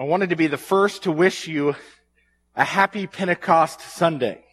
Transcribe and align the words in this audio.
I 0.00 0.04
wanted 0.04 0.30
to 0.30 0.36
be 0.36 0.46
the 0.46 0.56
first 0.56 1.02
to 1.02 1.12
wish 1.12 1.48
you 1.48 1.74
a 2.54 2.62
happy 2.62 3.08
Pentecost 3.08 3.80
Sunday. 3.80 4.44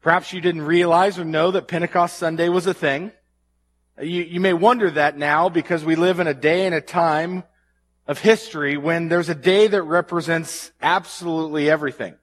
Perhaps 0.00 0.32
you 0.32 0.40
didn't 0.40 0.62
realize 0.62 1.20
or 1.20 1.24
know 1.24 1.52
that 1.52 1.68
Pentecost 1.68 2.18
Sunday 2.18 2.48
was 2.48 2.66
a 2.66 2.74
thing. 2.74 3.12
You, 3.96 4.22
you 4.22 4.40
may 4.40 4.54
wonder 4.54 4.90
that 4.90 5.16
now 5.16 5.48
because 5.48 5.84
we 5.84 5.94
live 5.94 6.18
in 6.18 6.26
a 6.26 6.34
day 6.34 6.66
and 6.66 6.74
a 6.74 6.80
time 6.80 7.44
of 8.08 8.18
history 8.18 8.76
when 8.76 9.06
there's 9.06 9.28
a 9.28 9.36
day 9.36 9.68
that 9.68 9.82
represents 9.82 10.72
absolutely 10.82 11.70
everything. 11.70 12.16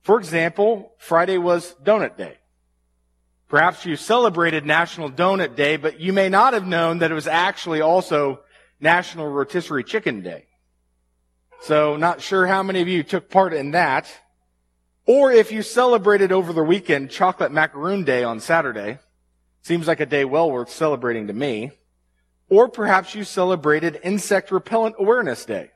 For 0.00 0.18
example, 0.18 0.94
Friday 0.96 1.36
was 1.36 1.74
Donut 1.84 2.16
Day. 2.16 2.38
Perhaps 3.48 3.84
you 3.84 3.96
celebrated 3.96 4.64
National 4.64 5.10
Donut 5.10 5.56
Day, 5.56 5.76
but 5.76 6.00
you 6.00 6.14
may 6.14 6.30
not 6.30 6.54
have 6.54 6.66
known 6.66 7.00
that 7.00 7.10
it 7.10 7.14
was 7.14 7.26
actually 7.26 7.82
also 7.82 8.40
National 8.80 9.26
Rotisserie 9.26 9.84
Chicken 9.84 10.22
Day. 10.22 10.46
So 11.62 11.96
not 11.96 12.22
sure 12.22 12.46
how 12.46 12.62
many 12.62 12.80
of 12.80 12.88
you 12.88 13.02
took 13.02 13.28
part 13.28 13.52
in 13.52 13.72
that. 13.72 14.10
Or 15.06 15.30
if 15.30 15.52
you 15.52 15.62
celebrated 15.62 16.32
over 16.32 16.52
the 16.52 16.62
weekend 16.62 17.10
Chocolate 17.10 17.52
Macaroon 17.52 18.04
Day 18.04 18.24
on 18.24 18.40
Saturday. 18.40 18.98
Seems 19.62 19.86
like 19.86 20.00
a 20.00 20.06
day 20.06 20.24
well 20.24 20.50
worth 20.50 20.70
celebrating 20.70 21.26
to 21.26 21.32
me. 21.32 21.72
Or 22.48 22.68
perhaps 22.68 23.14
you 23.14 23.24
celebrated 23.24 24.00
Insect 24.02 24.50
Repellent 24.50 24.96
Awareness 24.98 25.44
Day. 25.44 25.70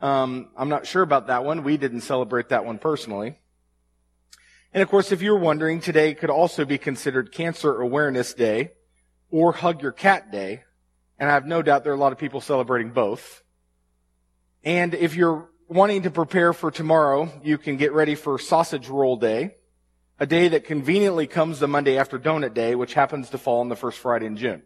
Um, 0.00 0.50
I'm 0.56 0.68
not 0.68 0.86
sure 0.86 1.02
about 1.02 1.26
that 1.26 1.44
one. 1.44 1.64
We 1.64 1.76
didn't 1.76 2.02
celebrate 2.02 2.50
that 2.50 2.64
one 2.64 2.78
personally. 2.78 3.38
And 4.72 4.82
of 4.82 4.88
course, 4.88 5.10
if 5.10 5.20
you're 5.20 5.38
wondering, 5.38 5.80
today 5.80 6.14
could 6.14 6.30
also 6.30 6.64
be 6.64 6.78
considered 6.78 7.32
Cancer 7.32 7.80
Awareness 7.80 8.34
Day 8.34 8.72
or 9.30 9.52
Hug 9.52 9.82
Your 9.82 9.92
Cat 9.92 10.30
Day. 10.30 10.62
And 11.18 11.28
I 11.28 11.32
have 11.32 11.46
no 11.46 11.62
doubt 11.62 11.82
there 11.82 11.92
are 11.92 11.96
a 11.96 11.98
lot 11.98 12.12
of 12.12 12.18
people 12.18 12.40
celebrating 12.40 12.90
both. 12.90 13.42
And 14.66 14.94
if 14.94 15.14
you're 15.14 15.48
wanting 15.68 16.02
to 16.02 16.10
prepare 16.10 16.52
for 16.52 16.72
tomorrow, 16.72 17.30
you 17.44 17.56
can 17.56 17.76
get 17.76 17.92
ready 17.92 18.16
for 18.16 18.36
Sausage 18.36 18.88
Roll 18.88 19.16
Day, 19.16 19.54
a 20.18 20.26
day 20.26 20.48
that 20.48 20.64
conveniently 20.64 21.28
comes 21.28 21.60
the 21.60 21.68
Monday 21.68 21.96
after 21.96 22.18
Donut 22.18 22.52
Day, 22.52 22.74
which 22.74 22.92
happens 22.92 23.30
to 23.30 23.38
fall 23.38 23.60
on 23.60 23.68
the 23.68 23.76
first 23.76 23.96
Friday 23.96 24.26
in 24.26 24.36
June. 24.36 24.64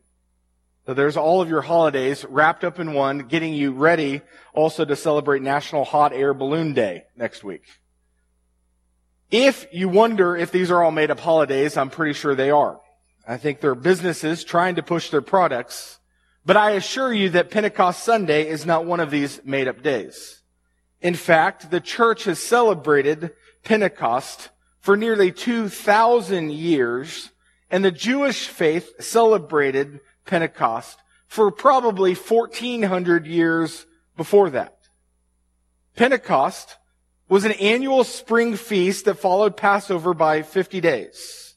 So 0.87 0.95
there's 0.95 1.19
all 1.19 1.42
of 1.42 1.51
your 1.51 1.61
holidays 1.61 2.25
wrapped 2.25 2.65
up 2.65 2.81
in 2.81 2.95
one, 2.95 3.29
getting 3.29 3.53
you 3.53 3.73
ready 3.73 4.23
also 4.55 4.87
to 4.87 4.97
celebrate 4.97 5.42
National 5.42 5.84
Hot 5.84 6.14
Air 6.14 6.33
Balloon 6.33 6.73
Day 6.73 7.03
next 7.14 7.45
week. 7.45 7.64
If 9.31 9.67
you 9.70 9.91
wonder 9.91 10.35
if 10.35 10.51
these 10.51 10.70
are 10.70 10.83
all 10.83 10.92
made 10.92 11.11
up 11.11 11.20
holidays, 11.20 11.77
I'm 11.77 11.91
pretty 11.91 12.14
sure 12.14 12.35
they 12.35 12.51
are. 12.51 12.81
I 13.29 13.37
think 13.37 13.61
they're 13.61 13.75
businesses 13.75 14.45
trying 14.45 14.77
to 14.77 14.83
push 14.83 15.11
their 15.11 15.20
products 15.20 16.00
but 16.44 16.56
I 16.56 16.72
assure 16.72 17.12
you 17.12 17.30
that 17.30 17.50
Pentecost 17.50 18.02
Sunday 18.02 18.48
is 18.48 18.64
not 18.64 18.86
one 18.86 19.00
of 19.00 19.10
these 19.10 19.41
made 19.44 19.69
up 19.69 19.83
days. 19.83 20.42
In 21.00 21.14
fact, 21.14 21.70
the 21.70 21.80
church 21.80 22.24
has 22.24 22.38
celebrated 22.38 23.33
Pentecost 23.64 24.50
for 24.80 24.96
nearly 24.96 25.33
2,000 25.33 26.50
years, 26.50 27.30
and 27.70 27.84
the 27.84 27.91
Jewish 27.91 28.46
faith 28.46 29.02
celebrated 29.02 30.00
Pentecost 30.24 30.98
for 31.27 31.50
probably 31.50 32.14
1,400 32.14 33.27
years 33.27 33.86
before 34.16 34.50
that. 34.50 34.77
Pentecost 35.96 36.77
was 37.28 37.44
an 37.44 37.52
annual 37.52 38.05
spring 38.05 38.56
feast 38.56 39.05
that 39.05 39.14
followed 39.14 39.56
Passover 39.56 40.14
by 40.14 40.42
50 40.42 40.80
days. 40.80 41.50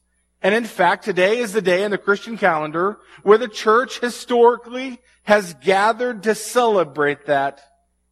And 0.44 0.54
in 0.54 0.66
fact, 0.66 1.06
today 1.06 1.40
is 1.40 1.54
the 1.54 1.62
day 1.62 1.84
in 1.84 1.92
the 1.92 1.98
Christian 1.98 2.38
calendar 2.38 3.00
where 3.24 3.38
the 3.38 3.48
church 3.48 4.00
historically 4.00 5.00
has 5.24 5.54
gathered 5.64 6.24
to 6.24 6.36
celebrate 6.36 7.26
that. 7.28 7.62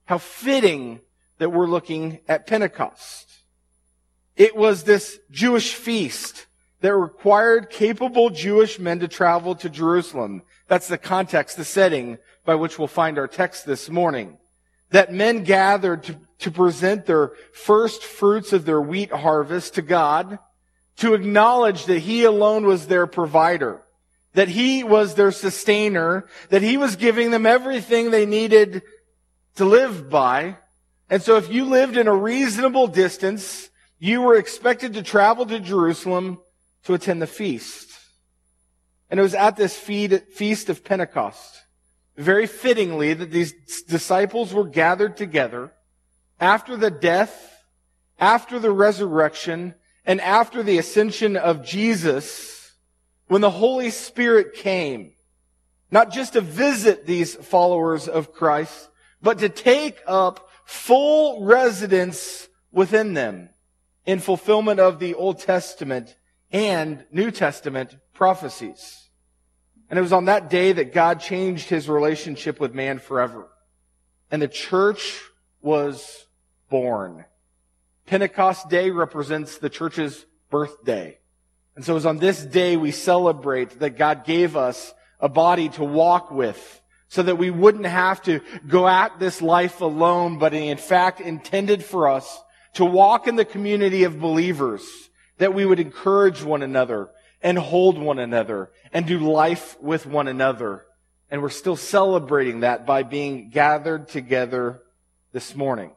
How 0.05 0.17
fitting 0.17 1.01
that 1.39 1.51
we're 1.51 1.67
looking 1.67 2.19
at 2.29 2.47
Pentecost. 2.47 3.27
It 4.37 4.55
was 4.55 4.83
this 4.83 5.19
Jewish 5.29 5.75
feast 5.75 6.47
that 6.79 6.95
required 6.95 7.69
capable 7.69 8.29
Jewish 8.29 8.79
men 8.79 8.99
to 8.99 9.07
travel 9.07 9.55
to 9.55 9.69
Jerusalem. 9.69 10.43
That's 10.67 10.87
the 10.87 10.97
context, 10.97 11.57
the 11.57 11.65
setting 11.65 12.17
by 12.45 12.55
which 12.55 12.79
we'll 12.79 12.87
find 12.87 13.19
our 13.19 13.27
text 13.27 13.65
this 13.65 13.89
morning. 13.89 14.37
That 14.91 15.13
men 15.13 15.43
gathered 15.43 16.03
to, 16.03 16.15
to 16.39 16.51
present 16.51 17.05
their 17.05 17.31
first 17.53 18.03
fruits 18.03 18.53
of 18.53 18.65
their 18.65 18.81
wheat 18.81 19.11
harvest 19.11 19.75
to 19.75 19.81
God 19.81 20.39
to 20.97 21.13
acknowledge 21.13 21.85
that 21.85 21.99
He 21.99 22.23
alone 22.23 22.65
was 22.65 22.87
their 22.87 23.07
provider, 23.07 23.81
that 24.33 24.49
He 24.49 24.83
was 24.83 25.15
their 25.15 25.31
sustainer, 25.31 26.27
that 26.49 26.61
He 26.61 26.77
was 26.77 26.95
giving 26.95 27.31
them 27.31 27.45
everything 27.45 28.11
they 28.11 28.25
needed 28.25 28.83
to 29.55 29.65
live 29.65 30.09
by. 30.09 30.57
And 31.09 31.21
so 31.21 31.37
if 31.37 31.51
you 31.51 31.65
lived 31.65 31.97
in 31.97 32.07
a 32.07 32.15
reasonable 32.15 32.87
distance, 32.87 33.69
you 33.99 34.21
were 34.21 34.35
expected 34.35 34.93
to 34.93 35.03
travel 35.03 35.45
to 35.45 35.59
Jerusalem 35.59 36.39
to 36.83 36.93
attend 36.93 37.21
the 37.21 37.27
feast. 37.27 37.89
And 39.09 39.19
it 39.19 39.23
was 39.23 39.35
at 39.35 39.57
this 39.57 39.75
feast 39.75 40.69
of 40.69 40.83
Pentecost, 40.85 41.61
very 42.15 42.47
fittingly, 42.47 43.13
that 43.13 43.29
these 43.29 43.53
disciples 43.83 44.53
were 44.53 44.63
gathered 44.63 45.17
together 45.17 45.73
after 46.39 46.77
the 46.77 46.89
death, 46.89 47.63
after 48.17 48.57
the 48.57 48.71
resurrection, 48.71 49.75
and 50.05 50.19
after 50.21 50.63
the 50.63 50.77
ascension 50.77 51.37
of 51.37 51.63
Jesus, 51.63 52.71
when 53.27 53.41
the 53.41 53.49
Holy 53.49 53.89
Spirit 53.89 54.53
came, 54.53 55.13
not 55.91 56.11
just 56.11 56.33
to 56.33 56.41
visit 56.41 57.05
these 57.05 57.35
followers 57.35 58.07
of 58.07 58.33
Christ, 58.33 58.89
but 59.21 59.39
to 59.39 59.49
take 59.49 59.99
up 60.07 60.49
full 60.65 61.45
residence 61.45 62.47
within 62.71 63.13
them 63.13 63.49
in 64.05 64.19
fulfillment 64.19 64.79
of 64.79 64.99
the 64.99 65.13
Old 65.13 65.39
Testament 65.39 66.15
and 66.51 67.05
New 67.11 67.29
Testament 67.29 67.95
prophecies. 68.13 69.09
And 69.89 69.99
it 69.99 70.01
was 70.01 70.13
on 70.13 70.25
that 70.25 70.49
day 70.49 70.71
that 70.71 70.93
God 70.93 71.19
changed 71.19 71.69
his 71.69 71.89
relationship 71.89 72.59
with 72.59 72.73
man 72.73 72.99
forever. 72.99 73.49
And 74.31 74.41
the 74.41 74.47
church 74.47 75.21
was 75.61 76.25
born. 76.69 77.25
Pentecost 78.11 78.67
Day 78.67 78.89
represents 78.89 79.57
the 79.59 79.69
church's 79.69 80.25
birthday. 80.49 81.17
And 81.77 81.85
so 81.85 81.95
it's 81.95 82.05
on 82.05 82.17
this 82.17 82.43
day 82.43 82.75
we 82.75 82.91
celebrate 82.91 83.79
that 83.79 83.91
God 83.91 84.25
gave 84.25 84.57
us 84.57 84.93
a 85.21 85.29
body 85.29 85.69
to 85.69 85.85
walk 85.85 86.29
with 86.29 86.81
so 87.07 87.23
that 87.23 87.37
we 87.37 87.51
wouldn't 87.51 87.85
have 87.85 88.21
to 88.23 88.41
go 88.67 88.85
at 88.85 89.17
this 89.17 89.41
life 89.41 89.79
alone, 89.79 90.39
but 90.39 90.53
in 90.53 90.77
fact 90.77 91.21
intended 91.21 91.85
for 91.85 92.09
us 92.09 92.43
to 92.73 92.83
walk 92.83 93.27
in 93.27 93.37
the 93.37 93.45
community 93.45 94.03
of 94.03 94.19
believers, 94.19 94.83
that 95.37 95.53
we 95.53 95.65
would 95.65 95.79
encourage 95.79 96.43
one 96.43 96.63
another 96.63 97.11
and 97.41 97.57
hold 97.57 97.97
one 97.97 98.19
another 98.19 98.71
and 98.91 99.05
do 99.05 99.19
life 99.19 99.81
with 99.81 100.05
one 100.05 100.27
another. 100.27 100.83
And 101.29 101.41
we're 101.41 101.47
still 101.47 101.77
celebrating 101.77 102.59
that 102.59 102.85
by 102.85 103.03
being 103.03 103.51
gathered 103.51 104.09
together 104.09 104.81
this 105.31 105.55
morning. 105.55 105.93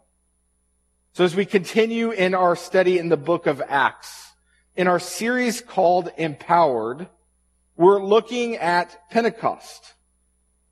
So 1.15 1.23
as 1.23 1.37
we 1.37 1.45
continue 1.45 2.11
in 2.11 2.35
our 2.35 2.57
study 2.57 2.99
in 2.99 3.09
the 3.09 3.17
book 3.17 3.47
of 3.47 3.63
Acts, 3.69 4.33
in 4.75 4.89
our 4.89 4.99
series 4.99 5.61
called 5.61 6.11
Empowered, 6.17 7.07
we're 7.77 8.03
looking 8.03 8.57
at 8.57 8.99
Pentecost. 9.11 9.95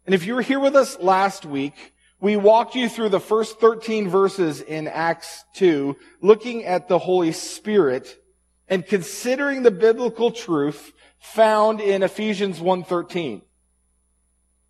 And 0.05 0.17
if 0.17 0.27
you 0.27 0.35
were 0.35 0.43
here 0.43 0.59
with 0.59 0.75
us 0.75 0.99
last 0.99 1.47
week, 1.47 1.95
we 2.21 2.35
walked 2.37 2.75
you 2.75 2.89
through 2.89 3.11
the 3.11 3.21
first 3.21 3.61
13 3.61 4.09
verses 4.09 4.61
in 4.61 4.89
Acts 4.89 5.45
2, 5.55 5.97
looking 6.23 6.65
at 6.65 6.89
the 6.89 6.99
Holy 6.99 7.31
Spirit 7.31 8.21
and 8.67 8.85
considering 8.85 9.63
the 9.63 9.71
biblical 9.71 10.33
truth 10.33 10.93
found 11.21 11.81
in 11.81 12.03
Ephesians 12.03 12.59
1.13. 12.59 13.43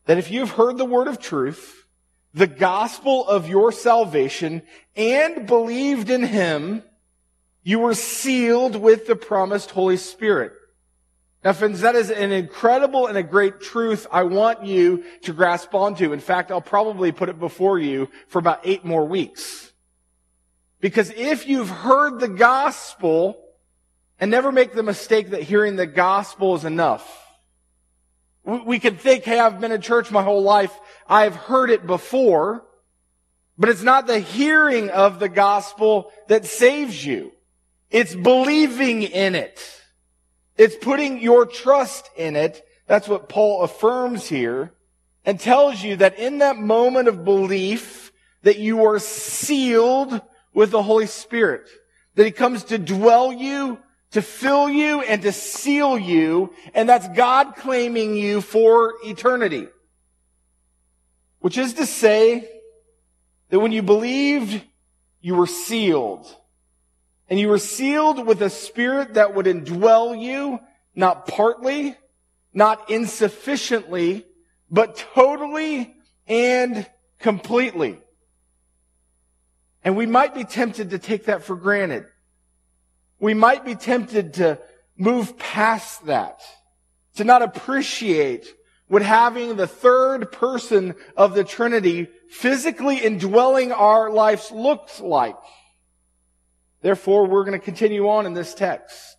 That 0.04 0.18
if 0.18 0.30
you've 0.30 0.50
heard 0.50 0.76
the 0.76 0.84
word 0.84 1.08
of 1.08 1.18
truth, 1.18 1.81
the 2.34 2.46
gospel 2.46 3.26
of 3.26 3.48
your 3.48 3.72
salvation 3.72 4.62
and 4.96 5.46
believed 5.46 6.10
in 6.10 6.22
him, 6.22 6.82
you 7.62 7.78
were 7.78 7.94
sealed 7.94 8.76
with 8.76 9.06
the 9.06 9.16
promised 9.16 9.70
Holy 9.70 9.96
Spirit. 9.96 10.52
Now 11.44 11.52
friends, 11.52 11.80
that 11.80 11.94
is 11.94 12.10
an 12.10 12.32
incredible 12.32 13.06
and 13.06 13.18
a 13.18 13.22
great 13.22 13.60
truth 13.60 14.06
I 14.10 14.22
want 14.22 14.64
you 14.64 15.04
to 15.22 15.32
grasp 15.32 15.74
onto. 15.74 16.12
In 16.12 16.20
fact, 16.20 16.50
I'll 16.50 16.60
probably 16.60 17.12
put 17.12 17.28
it 17.28 17.38
before 17.38 17.78
you 17.78 18.08
for 18.28 18.38
about 18.38 18.60
eight 18.64 18.84
more 18.84 19.04
weeks. 19.04 19.72
Because 20.80 21.10
if 21.10 21.46
you've 21.46 21.70
heard 21.70 22.20
the 22.20 22.28
gospel, 22.28 23.38
and 24.22 24.30
never 24.30 24.52
make 24.52 24.72
the 24.72 24.84
mistake 24.84 25.30
that 25.30 25.42
hearing 25.42 25.74
the 25.74 25.86
gospel 25.86 26.54
is 26.54 26.64
enough. 26.64 27.21
We 28.44 28.78
can 28.78 28.96
think, 28.96 29.24
hey, 29.24 29.38
I've 29.38 29.60
been 29.60 29.72
in 29.72 29.80
church 29.80 30.10
my 30.10 30.22
whole 30.22 30.42
life. 30.42 30.76
I've 31.08 31.36
heard 31.36 31.70
it 31.70 31.86
before. 31.86 32.64
But 33.58 33.68
it's 33.68 33.82
not 33.82 34.06
the 34.06 34.18
hearing 34.18 34.90
of 34.90 35.20
the 35.20 35.28
gospel 35.28 36.10
that 36.28 36.44
saves 36.44 37.04
you. 37.04 37.32
It's 37.90 38.14
believing 38.14 39.02
in 39.02 39.34
it. 39.34 39.80
It's 40.56 40.74
putting 40.74 41.20
your 41.20 41.46
trust 41.46 42.10
in 42.16 42.34
it. 42.36 42.64
That's 42.86 43.06
what 43.06 43.28
Paul 43.28 43.62
affirms 43.62 44.28
here 44.28 44.72
and 45.24 45.38
tells 45.38 45.82
you 45.82 45.96
that 45.96 46.18
in 46.18 46.38
that 46.38 46.56
moment 46.56 47.08
of 47.08 47.24
belief, 47.24 48.12
that 48.42 48.58
you 48.58 48.84
are 48.86 48.98
sealed 48.98 50.20
with 50.52 50.70
the 50.70 50.82
Holy 50.82 51.06
Spirit. 51.06 51.68
That 52.16 52.26
He 52.26 52.32
comes 52.32 52.64
to 52.64 52.78
dwell 52.78 53.32
you, 53.32 53.78
to 54.12 54.22
fill 54.22 54.68
you, 54.68 55.00
and 55.02 55.22
to 55.22 55.32
seal 55.32 55.98
you, 55.98 56.54
and 56.74 56.88
that's 56.88 57.08
God 57.08 57.56
claiming 57.56 58.14
you 58.14 58.40
for 58.40 58.94
eternity. 59.04 59.68
Which 61.40 61.58
is 61.58 61.74
to 61.74 61.86
say 61.86 62.48
that 63.48 63.60
when 63.60 63.72
you 63.72 63.82
believed, 63.82 64.62
you 65.20 65.34
were 65.34 65.46
sealed. 65.46 66.26
And 67.28 67.40
you 67.40 67.48
were 67.48 67.58
sealed 67.58 68.26
with 68.26 68.42
a 68.42 68.50
spirit 68.50 69.14
that 69.14 69.34
would 69.34 69.46
indwell 69.46 70.20
you, 70.20 70.60
not 70.94 71.26
partly, 71.26 71.96
not 72.52 72.90
insufficiently, 72.90 74.26
but 74.70 74.96
totally 75.14 75.96
and 76.26 76.86
completely. 77.18 77.98
And 79.84 79.96
we 79.96 80.06
might 80.06 80.34
be 80.34 80.44
tempted 80.44 80.90
to 80.90 80.98
take 80.98 81.24
that 81.24 81.42
for 81.42 81.56
granted. 81.56 82.04
We 83.22 83.34
might 83.34 83.64
be 83.64 83.76
tempted 83.76 84.34
to 84.34 84.58
move 84.98 85.38
past 85.38 86.06
that, 86.06 86.40
to 87.14 87.22
not 87.22 87.40
appreciate 87.40 88.52
what 88.88 89.02
having 89.02 89.54
the 89.54 89.68
third 89.68 90.32
person 90.32 90.96
of 91.16 91.34
the 91.34 91.44
Trinity 91.44 92.08
physically 92.28 92.96
indwelling 92.96 93.70
our 93.70 94.10
lives 94.10 94.50
looks 94.50 94.98
like. 94.98 95.36
Therefore, 96.80 97.26
we're 97.26 97.44
going 97.44 97.58
to 97.58 97.64
continue 97.64 98.08
on 98.08 98.26
in 98.26 98.34
this 98.34 98.54
text 98.54 99.16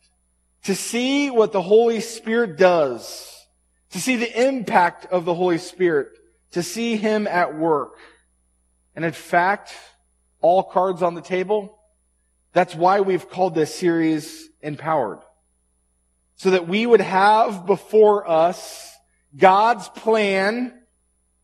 to 0.65 0.75
see 0.75 1.31
what 1.31 1.53
the 1.53 1.61
Holy 1.61 2.01
Spirit 2.01 2.57
does, 2.57 3.47
to 3.91 4.01
see 4.01 4.17
the 4.17 4.47
impact 4.47 5.05
of 5.13 5.23
the 5.23 5.33
Holy 5.33 5.57
Spirit, 5.59 6.09
to 6.51 6.61
see 6.61 6.97
Him 6.97 7.25
at 7.25 7.55
work. 7.55 7.93
And 8.97 9.05
in 9.05 9.13
fact, 9.13 9.73
all 10.41 10.61
cards 10.61 11.01
on 11.01 11.15
the 11.15 11.21
table. 11.21 11.79
That's 12.53 12.75
why 12.75 13.01
we've 13.01 13.29
called 13.29 13.55
this 13.55 13.73
series 13.73 14.49
Empowered. 14.61 15.19
So 16.35 16.51
that 16.51 16.67
we 16.67 16.85
would 16.85 17.01
have 17.01 17.65
before 17.65 18.29
us 18.29 18.91
God's 19.35 19.89
plan 19.89 20.73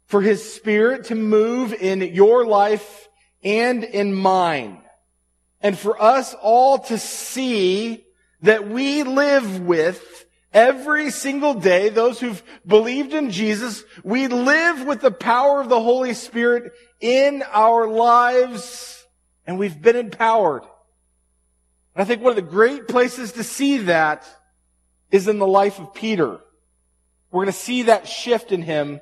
for 0.06 0.22
His 0.22 0.54
Spirit 0.54 1.06
to 1.06 1.16
move 1.16 1.74
in 1.74 2.02
your 2.02 2.46
life 2.46 3.08
and 3.44 3.84
in 3.84 4.14
mine. 4.14 4.82
And 5.62 5.78
for 5.78 6.02
us 6.02 6.36
all 6.42 6.80
to 6.80 6.98
see 6.98 8.06
that 8.42 8.70
we 8.70 9.04
live 9.04 9.62
with 9.62 10.26
every 10.54 11.12
single 11.12 11.54
day, 11.54 11.90
those 11.90 12.20
who've 12.20 12.42
believed 12.66 13.14
in 13.14 13.32
Jesus, 13.32 13.84
we 14.04 14.28
live 14.28 14.86
with 14.86 15.02
the 15.02 15.12
power 15.12 15.60
of 15.60 15.70
the 15.70 15.82
Holy 15.82 16.14
Spirit 16.14 16.72
in 17.02 17.44
our 17.52 17.88
lives 17.88 19.00
and 19.50 19.58
we've 19.58 19.82
been 19.82 19.96
empowered. 19.96 20.62
And 22.00 22.06
I 22.06 22.08
think 22.08 22.22
one 22.22 22.30
of 22.30 22.38
the 22.38 22.42
great 22.50 22.88
places 22.88 23.34
to 23.34 23.44
see 23.44 23.80
that 23.80 24.26
is 25.12 25.28
in 25.28 25.38
the 25.38 25.46
life 25.46 25.80
of 25.80 25.94
Peter. 25.94 26.40
We're 27.30 27.44
going 27.44 27.48
to 27.48 27.52
see 27.52 27.84
that 27.84 28.08
shift 28.08 28.54
in 28.54 28.62
him. 28.62 29.02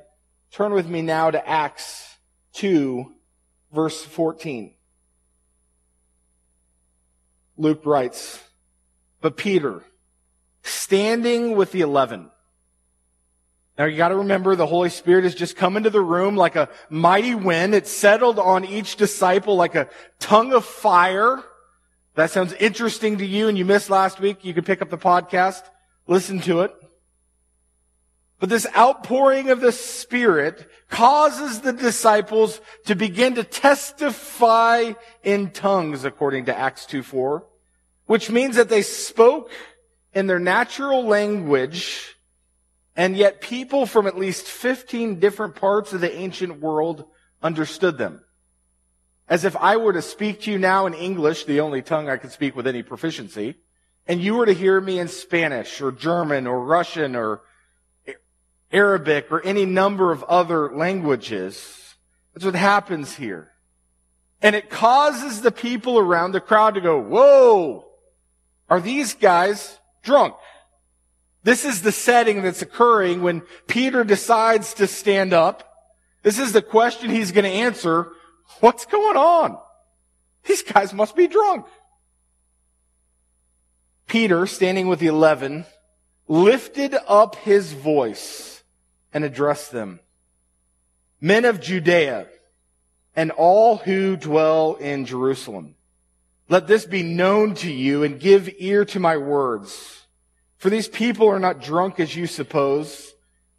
Turn 0.50 0.72
with 0.72 0.88
me 0.88 1.00
now 1.00 1.30
to 1.30 1.48
Acts 1.48 2.16
2, 2.54 3.06
verse 3.72 4.04
14. 4.04 4.74
Luke 7.56 7.82
writes, 7.84 8.42
But 9.20 9.36
Peter, 9.36 9.84
standing 10.62 11.54
with 11.54 11.70
the 11.70 11.82
eleven, 11.82 12.32
now 13.78 13.84
you 13.84 13.96
gotta 13.96 14.16
remember 14.16 14.56
the 14.56 14.66
Holy 14.66 14.90
Spirit 14.90 15.22
has 15.22 15.36
just 15.36 15.54
come 15.54 15.76
into 15.76 15.90
the 15.90 16.00
room 16.00 16.34
like 16.34 16.56
a 16.56 16.68
mighty 16.90 17.36
wind. 17.36 17.76
It 17.76 17.86
settled 17.86 18.40
on 18.40 18.64
each 18.64 18.96
disciple 18.96 19.54
like 19.54 19.76
a 19.76 19.88
tongue 20.18 20.52
of 20.52 20.64
fire. 20.64 21.44
That 22.18 22.32
sounds 22.32 22.52
interesting 22.54 23.18
to 23.18 23.24
you 23.24 23.46
and 23.46 23.56
you 23.56 23.64
missed 23.64 23.90
last 23.90 24.18
week. 24.18 24.44
You 24.44 24.52
can 24.52 24.64
pick 24.64 24.82
up 24.82 24.90
the 24.90 24.98
podcast, 24.98 25.62
listen 26.08 26.40
to 26.40 26.62
it. 26.62 26.74
But 28.40 28.48
this 28.48 28.66
outpouring 28.76 29.50
of 29.50 29.60
the 29.60 29.70
Spirit 29.70 30.68
causes 30.90 31.60
the 31.60 31.72
disciples 31.72 32.60
to 32.86 32.96
begin 32.96 33.36
to 33.36 33.44
testify 33.44 34.94
in 35.22 35.52
tongues, 35.52 36.04
according 36.04 36.46
to 36.46 36.58
Acts 36.58 36.86
2 36.86 37.04
4, 37.04 37.46
which 38.06 38.30
means 38.32 38.56
that 38.56 38.68
they 38.68 38.82
spoke 38.82 39.52
in 40.12 40.26
their 40.26 40.40
natural 40.40 41.04
language 41.04 42.16
and 42.96 43.16
yet 43.16 43.40
people 43.40 43.86
from 43.86 44.08
at 44.08 44.18
least 44.18 44.46
15 44.46 45.20
different 45.20 45.54
parts 45.54 45.92
of 45.92 46.00
the 46.00 46.12
ancient 46.12 46.60
world 46.60 47.04
understood 47.44 47.96
them. 47.96 48.24
As 49.28 49.44
if 49.44 49.56
I 49.56 49.76
were 49.76 49.92
to 49.92 50.02
speak 50.02 50.42
to 50.42 50.50
you 50.50 50.58
now 50.58 50.86
in 50.86 50.94
English, 50.94 51.44
the 51.44 51.60
only 51.60 51.82
tongue 51.82 52.08
I 52.08 52.16
could 52.16 52.32
speak 52.32 52.56
with 52.56 52.66
any 52.66 52.82
proficiency, 52.82 53.56
and 54.06 54.22
you 54.22 54.34
were 54.34 54.46
to 54.46 54.54
hear 54.54 54.80
me 54.80 54.98
in 54.98 55.08
Spanish 55.08 55.80
or 55.82 55.92
German 55.92 56.46
or 56.46 56.64
Russian 56.64 57.14
or 57.14 57.42
Arabic 58.72 59.30
or 59.30 59.42
any 59.42 59.66
number 59.66 60.12
of 60.12 60.22
other 60.24 60.74
languages. 60.74 61.94
That's 62.32 62.44
what 62.44 62.54
happens 62.54 63.16
here. 63.16 63.52
And 64.40 64.56
it 64.56 64.70
causes 64.70 65.42
the 65.42 65.52
people 65.52 65.98
around 65.98 66.32
the 66.32 66.40
crowd 66.40 66.74
to 66.74 66.80
go, 66.80 66.98
whoa, 66.98 67.84
are 68.70 68.80
these 68.80 69.14
guys 69.14 69.78
drunk? 70.02 70.36
This 71.42 71.64
is 71.64 71.82
the 71.82 71.92
setting 71.92 72.42
that's 72.42 72.62
occurring 72.62 73.22
when 73.22 73.42
Peter 73.66 74.04
decides 74.04 74.74
to 74.74 74.86
stand 74.86 75.32
up. 75.32 75.64
This 76.22 76.38
is 76.38 76.52
the 76.52 76.62
question 76.62 77.10
he's 77.10 77.32
going 77.32 77.44
to 77.44 77.50
answer. 77.50 78.12
What's 78.60 78.86
going 78.86 79.16
on? 79.16 79.58
These 80.44 80.62
guys 80.62 80.92
must 80.92 81.14
be 81.14 81.26
drunk. 81.26 81.66
Peter, 84.06 84.46
standing 84.46 84.88
with 84.88 84.98
the 84.98 85.06
eleven, 85.06 85.66
lifted 86.26 86.94
up 87.06 87.36
his 87.36 87.72
voice 87.72 88.62
and 89.12 89.24
addressed 89.24 89.70
them. 89.70 90.00
Men 91.20 91.44
of 91.44 91.60
Judea 91.60 92.26
and 93.14 93.30
all 93.32 93.76
who 93.76 94.16
dwell 94.16 94.74
in 94.74 95.04
Jerusalem, 95.04 95.74
let 96.48 96.66
this 96.66 96.86
be 96.86 97.02
known 97.02 97.54
to 97.56 97.70
you 97.70 98.02
and 98.02 98.18
give 98.18 98.48
ear 98.58 98.84
to 98.86 99.00
my 99.00 99.18
words. 99.18 100.06
For 100.56 100.70
these 100.70 100.88
people 100.88 101.28
are 101.28 101.38
not 101.38 101.60
drunk 101.60 102.00
as 102.00 102.16
you 102.16 102.26
suppose, 102.26 103.12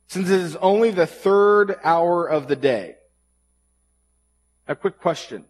since 0.07 0.30
it 0.30 0.39
is 0.39 0.56
only 0.56 0.91
the 0.91 1.06
third 1.06 1.75
hour 1.83 2.25
of 2.25 2.47
the 2.47 2.56
day. 2.56 2.95
A 4.69 4.75
quick 4.75 5.00
question. 5.01 5.45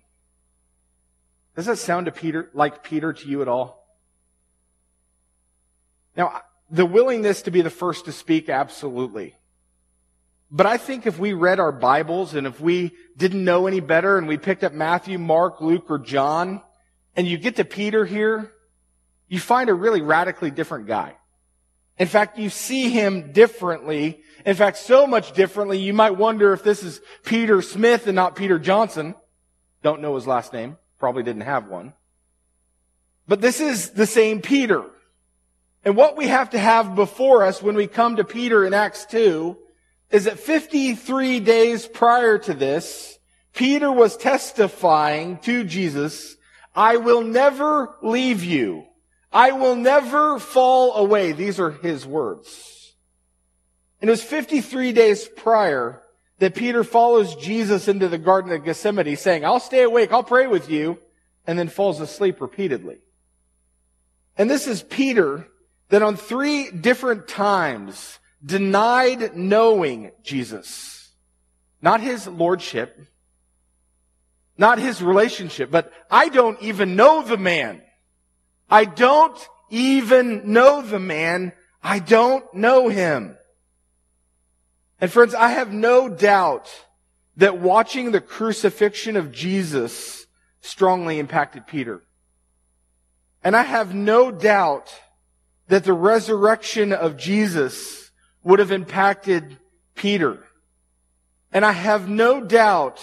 Does 1.55 1.65
that 1.65 1.77
sound 1.77 2.05
to 2.05 2.11
Peter, 2.11 2.49
like 2.53 2.83
Peter 2.83 3.11
to 3.11 3.27
you 3.27 3.41
at 3.41 3.49
all? 3.49 3.85
Now, 6.15 6.41
the 6.71 6.85
willingness 6.85 7.41
to 7.43 7.51
be 7.51 7.61
the 7.61 7.69
first 7.69 8.05
to 8.05 8.13
speak, 8.13 8.47
absolutely. 8.47 9.35
But 10.49 10.67
I 10.67 10.77
think 10.77 11.05
if 11.05 11.19
we 11.19 11.33
read 11.33 11.59
our 11.59 11.73
Bibles 11.73 12.33
and 12.33 12.47
if 12.47 12.61
we 12.61 12.93
didn't 13.17 13.43
know 13.43 13.67
any 13.67 13.81
better 13.81 14.17
and 14.17 14.25
we 14.25 14.37
picked 14.37 14.63
up 14.63 14.71
Matthew, 14.71 15.19
Mark, 15.19 15.59
Luke, 15.59 15.87
or 15.89 15.99
John, 15.99 16.61
and 17.13 17.27
you 17.27 17.37
get 17.37 17.57
to 17.57 17.65
Peter 17.65 18.05
here, 18.05 18.53
you 19.27 19.39
find 19.39 19.69
a 19.69 19.73
really 19.73 20.01
radically 20.01 20.49
different 20.49 20.87
guy. 20.87 21.17
In 21.99 22.07
fact, 22.07 22.39
you 22.39 22.49
see 22.49 22.89
him 22.89 23.33
differently. 23.33 24.21
In 24.45 24.55
fact, 24.55 24.77
so 24.77 25.05
much 25.05 25.33
differently, 25.33 25.77
you 25.79 25.93
might 25.93 26.11
wonder 26.11 26.53
if 26.53 26.63
this 26.63 26.81
is 26.81 27.01
Peter 27.25 27.61
Smith 27.61 28.07
and 28.07 28.15
not 28.15 28.37
Peter 28.37 28.57
Johnson. 28.57 29.15
Don't 29.83 30.01
know 30.01 30.15
his 30.15 30.25
last 30.25 30.53
name. 30.53 30.77
Probably 30.97 31.23
didn't 31.23 31.41
have 31.41 31.67
one. 31.67 31.93
But 33.27 33.41
this 33.41 33.59
is 33.59 33.91
the 33.91 34.07
same 34.07 34.41
Peter. 34.41 34.85
And 35.83 35.97
what 35.97 36.15
we 36.15 36.27
have 36.27 36.51
to 36.51 36.59
have 36.59 36.95
before 36.95 37.43
us 37.43 37.61
when 37.61 37.75
we 37.75 37.87
come 37.87 38.15
to 38.15 38.23
Peter 38.23 38.65
in 38.65 38.73
Acts 38.73 39.05
2 39.05 39.57
is 40.09 40.23
that 40.23 40.39
53 40.39 41.41
days 41.41 41.85
prior 41.85 42.37
to 42.39 42.53
this, 42.53 43.19
Peter 43.53 43.91
was 43.91 44.15
testifying 44.15 45.37
to 45.39 45.63
Jesus, 45.65 46.37
I 46.73 46.97
will 46.97 47.21
never 47.21 47.95
leave 48.01 48.43
you 48.43 48.88
I 49.31 49.51
will 49.51 49.75
never 49.75 50.39
fall 50.39 50.95
away. 50.95 51.31
These 51.31 51.59
are 51.59 51.71
his 51.71 52.05
words. 52.05 52.93
And 54.01 54.09
it 54.09 54.11
was 54.11 54.23
53 54.23 54.91
days 54.93 55.27
prior 55.27 56.01
that 56.39 56.55
Peter 56.55 56.83
follows 56.83 57.35
Jesus 57.35 57.87
into 57.87 58.07
the 58.07 58.17
Garden 58.17 58.51
of 58.51 58.63
Gethsemane 58.63 59.17
saying, 59.17 59.45
I'll 59.45 59.59
stay 59.59 59.83
awake, 59.83 60.11
I'll 60.11 60.23
pray 60.23 60.47
with 60.47 60.69
you, 60.69 60.99
and 61.45 61.59
then 61.59 61.67
falls 61.67 61.99
asleep 61.99 62.41
repeatedly. 62.41 62.97
And 64.37 64.49
this 64.49 64.67
is 64.67 64.81
Peter 64.81 65.47
that 65.89 66.01
on 66.01 66.15
three 66.15 66.71
different 66.71 67.27
times 67.27 68.19
denied 68.43 69.35
knowing 69.35 70.11
Jesus. 70.23 71.09
Not 71.81 72.01
his 72.01 72.27
lordship, 72.27 73.07
not 74.57 74.79
his 74.79 75.01
relationship, 75.01 75.71
but 75.71 75.91
I 76.09 76.29
don't 76.29 76.61
even 76.61 76.95
know 76.95 77.21
the 77.21 77.37
man. 77.37 77.81
I 78.69 78.85
don't 78.85 79.37
even 79.69 80.53
know 80.53 80.81
the 80.81 80.99
man. 80.99 81.53
I 81.81 81.99
don't 81.99 82.51
know 82.53 82.89
him. 82.89 83.37
And 85.01 85.11
friends, 85.11 85.33
I 85.33 85.49
have 85.49 85.71
no 85.71 86.09
doubt 86.09 86.69
that 87.37 87.59
watching 87.59 88.11
the 88.11 88.21
crucifixion 88.21 89.15
of 89.15 89.31
Jesus 89.31 90.25
strongly 90.61 91.19
impacted 91.19 91.67
Peter. 91.67 92.03
And 93.43 93.55
I 93.55 93.63
have 93.63 93.95
no 93.95 94.31
doubt 94.31 94.93
that 95.69 95.85
the 95.85 95.93
resurrection 95.93 96.91
of 96.91 97.15
Jesus 97.15 98.11
would 98.43 98.59
have 98.59 98.71
impacted 98.71 99.57
Peter. 99.95 100.43
And 101.53 101.63
I 101.63 101.71
have 101.71 102.09
no 102.09 102.43
doubt 102.43 102.99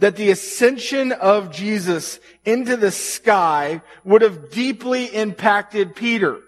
that 0.00 0.16
the 0.16 0.30
ascension 0.30 1.12
of 1.12 1.52
Jesus 1.52 2.18
into 2.44 2.76
the 2.76 2.90
sky 2.90 3.82
would 4.04 4.22
have 4.22 4.50
deeply 4.50 5.04
impacted 5.04 5.94
Peter. 5.94 6.40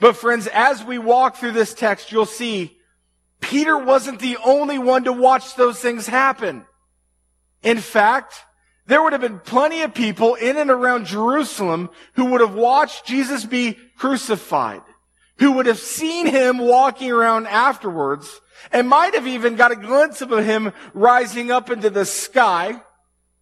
But 0.00 0.16
friends, 0.16 0.48
as 0.52 0.82
we 0.82 0.98
walk 0.98 1.36
through 1.36 1.52
this 1.52 1.74
text, 1.74 2.10
you'll 2.10 2.26
see 2.26 2.76
Peter 3.40 3.78
wasn't 3.78 4.20
the 4.20 4.38
only 4.44 4.78
one 4.78 5.04
to 5.04 5.12
watch 5.12 5.54
those 5.54 5.78
things 5.78 6.06
happen. 6.06 6.64
In 7.62 7.78
fact, 7.78 8.34
there 8.86 9.02
would 9.02 9.12
have 9.12 9.20
been 9.20 9.40
plenty 9.40 9.82
of 9.82 9.92
people 9.92 10.34
in 10.34 10.56
and 10.56 10.70
around 10.70 11.06
Jerusalem 11.06 11.90
who 12.14 12.26
would 12.26 12.40
have 12.40 12.54
watched 12.54 13.04
Jesus 13.04 13.44
be 13.44 13.76
crucified, 13.98 14.82
who 15.38 15.52
would 15.52 15.66
have 15.66 15.78
seen 15.78 16.26
him 16.26 16.58
walking 16.58 17.12
around 17.12 17.46
afterwards, 17.46 18.40
and 18.72 18.88
might 18.88 19.14
have 19.14 19.26
even 19.26 19.56
got 19.56 19.72
a 19.72 19.76
glimpse 19.76 20.20
of 20.20 20.30
him 20.30 20.72
rising 20.94 21.50
up 21.50 21.70
into 21.70 21.90
the 21.90 22.04
sky. 22.04 22.80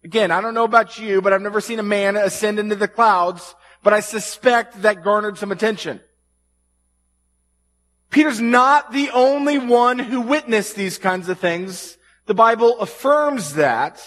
Again, 0.03 0.31
I 0.31 0.41
don't 0.41 0.53
know 0.53 0.63
about 0.63 0.99
you, 0.99 1.21
but 1.21 1.33
I've 1.33 1.41
never 1.41 1.61
seen 1.61 1.79
a 1.79 1.83
man 1.83 2.15
ascend 2.15 2.59
into 2.59 2.75
the 2.75 2.87
clouds, 2.87 3.55
but 3.83 3.93
I 3.93 3.99
suspect 3.99 4.81
that 4.83 5.03
garnered 5.03 5.37
some 5.37 5.51
attention. 5.51 6.01
Peter's 8.09 8.39
not 8.39 8.91
the 8.91 9.09
only 9.09 9.57
one 9.57 9.99
who 9.99 10.21
witnessed 10.21 10.75
these 10.75 10.97
kinds 10.97 11.29
of 11.29 11.39
things. 11.39 11.97
The 12.25 12.33
Bible 12.33 12.79
affirms 12.79 13.55
that. 13.55 14.01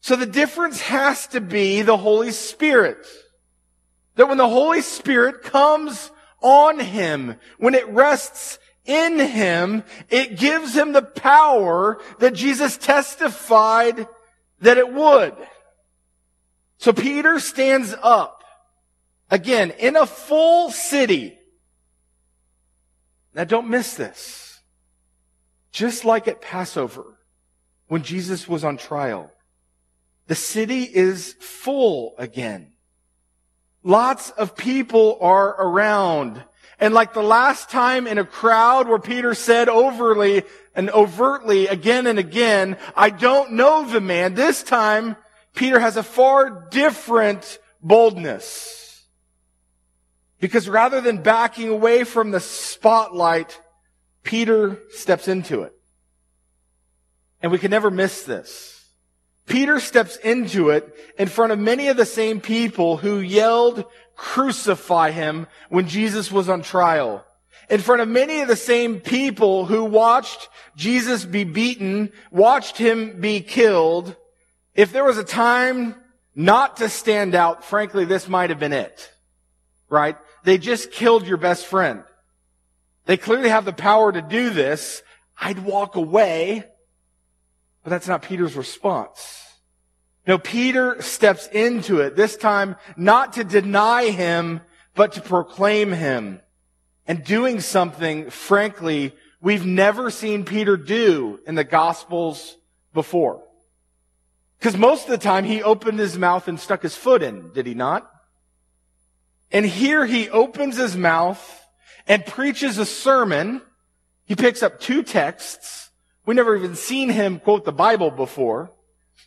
So 0.00 0.16
the 0.16 0.26
difference 0.26 0.80
has 0.82 1.26
to 1.28 1.40
be 1.40 1.82
the 1.82 1.96
Holy 1.96 2.30
Spirit. 2.30 3.06
That 4.16 4.28
when 4.28 4.38
the 4.38 4.48
Holy 4.48 4.80
Spirit 4.80 5.42
comes 5.42 6.10
on 6.44 6.78
him, 6.78 7.36
when 7.56 7.74
it 7.74 7.88
rests 7.88 8.58
in 8.84 9.18
him, 9.18 9.82
it 10.10 10.38
gives 10.38 10.76
him 10.76 10.92
the 10.92 11.02
power 11.02 11.98
that 12.18 12.34
Jesus 12.34 12.76
testified 12.76 14.06
that 14.60 14.76
it 14.76 14.92
would. 14.92 15.34
So 16.76 16.92
Peter 16.92 17.40
stands 17.40 17.94
up 18.02 18.44
again 19.30 19.70
in 19.70 19.96
a 19.96 20.04
full 20.04 20.70
city. 20.70 21.38
Now 23.34 23.44
don't 23.44 23.70
miss 23.70 23.94
this. 23.94 24.60
Just 25.72 26.04
like 26.04 26.28
at 26.28 26.42
Passover, 26.42 27.18
when 27.88 28.02
Jesus 28.02 28.46
was 28.46 28.64
on 28.64 28.76
trial, 28.76 29.32
the 30.26 30.34
city 30.34 30.82
is 30.82 31.32
full 31.40 32.14
again. 32.18 32.73
Lots 33.84 34.30
of 34.30 34.56
people 34.56 35.18
are 35.20 35.50
around. 35.50 36.42
And 36.80 36.94
like 36.94 37.12
the 37.12 37.22
last 37.22 37.70
time 37.70 38.06
in 38.06 38.18
a 38.18 38.24
crowd 38.24 38.88
where 38.88 38.98
Peter 38.98 39.34
said 39.34 39.68
overly 39.68 40.42
and 40.74 40.90
overtly 40.90 41.68
again 41.68 42.06
and 42.06 42.18
again, 42.18 42.78
I 42.96 43.10
don't 43.10 43.52
know 43.52 43.86
the 43.86 44.00
man, 44.00 44.34
this 44.34 44.62
time 44.62 45.16
Peter 45.54 45.78
has 45.78 45.98
a 45.98 46.02
far 46.02 46.66
different 46.70 47.58
boldness. 47.82 49.04
Because 50.40 50.68
rather 50.68 51.00
than 51.00 51.22
backing 51.22 51.68
away 51.68 52.04
from 52.04 52.30
the 52.30 52.40
spotlight, 52.40 53.60
Peter 54.22 54.78
steps 54.90 55.28
into 55.28 55.62
it. 55.62 55.74
And 57.42 57.52
we 57.52 57.58
can 57.58 57.70
never 57.70 57.90
miss 57.90 58.22
this. 58.22 58.73
Peter 59.46 59.78
steps 59.78 60.16
into 60.16 60.70
it 60.70 60.94
in 61.18 61.28
front 61.28 61.52
of 61.52 61.58
many 61.58 61.88
of 61.88 61.96
the 61.96 62.06
same 62.06 62.40
people 62.40 62.96
who 62.96 63.20
yelled, 63.20 63.84
crucify 64.16 65.10
him 65.10 65.46
when 65.68 65.86
Jesus 65.86 66.32
was 66.32 66.48
on 66.48 66.62
trial. 66.62 67.24
In 67.68 67.80
front 67.80 68.02
of 68.02 68.08
many 68.08 68.40
of 68.40 68.48
the 68.48 68.56
same 68.56 69.00
people 69.00 69.66
who 69.66 69.84
watched 69.84 70.48
Jesus 70.76 71.24
be 71.24 71.44
beaten, 71.44 72.12
watched 72.30 72.76
him 72.76 73.20
be 73.20 73.40
killed. 73.40 74.16
If 74.74 74.92
there 74.92 75.04
was 75.04 75.18
a 75.18 75.24
time 75.24 75.94
not 76.34 76.78
to 76.78 76.88
stand 76.88 77.34
out, 77.34 77.64
frankly, 77.64 78.04
this 78.04 78.28
might 78.28 78.50
have 78.50 78.58
been 78.58 78.72
it. 78.72 79.10
Right? 79.88 80.16
They 80.44 80.58
just 80.58 80.90
killed 80.90 81.26
your 81.26 81.36
best 81.36 81.66
friend. 81.66 82.02
They 83.06 83.16
clearly 83.16 83.50
have 83.50 83.64
the 83.64 83.72
power 83.72 84.10
to 84.10 84.22
do 84.22 84.50
this. 84.50 85.02
I'd 85.38 85.64
walk 85.64 85.96
away 85.96 86.64
but 87.84 87.90
that's 87.90 88.08
not 88.08 88.22
Peter's 88.22 88.56
response. 88.56 89.42
No, 90.26 90.38
Peter 90.38 91.00
steps 91.02 91.46
into 91.48 92.00
it, 92.00 92.16
this 92.16 92.36
time 92.36 92.76
not 92.96 93.34
to 93.34 93.44
deny 93.44 94.08
him, 94.08 94.62
but 94.94 95.12
to 95.12 95.20
proclaim 95.20 95.92
him. 95.92 96.40
And 97.06 97.22
doing 97.22 97.60
something, 97.60 98.30
frankly, 98.30 99.14
we've 99.42 99.66
never 99.66 100.10
seen 100.10 100.46
Peter 100.46 100.78
do 100.78 101.38
in 101.46 101.54
the 101.54 101.64
Gospels 101.64 102.56
before. 102.94 103.42
Because 104.58 104.78
most 104.78 105.04
of 105.04 105.10
the 105.10 105.18
time 105.18 105.44
he 105.44 105.62
opened 105.62 105.98
his 105.98 106.16
mouth 106.16 106.48
and 106.48 106.58
stuck 106.58 106.82
his 106.82 106.96
foot 106.96 107.22
in, 107.22 107.52
did 107.52 107.66
he 107.66 107.74
not? 107.74 108.10
And 109.52 109.66
here 109.66 110.06
he 110.06 110.30
opens 110.30 110.78
his 110.78 110.96
mouth 110.96 111.62
and 112.08 112.24
preaches 112.24 112.78
a 112.78 112.86
sermon. 112.86 113.60
He 114.24 114.34
picks 114.34 114.62
up 114.62 114.80
two 114.80 115.02
texts 115.02 115.83
we 116.26 116.34
never 116.34 116.56
even 116.56 116.74
seen 116.74 117.10
him 117.10 117.40
quote 117.40 117.64
the 117.64 117.72
Bible 117.72 118.10
before. 118.10 118.70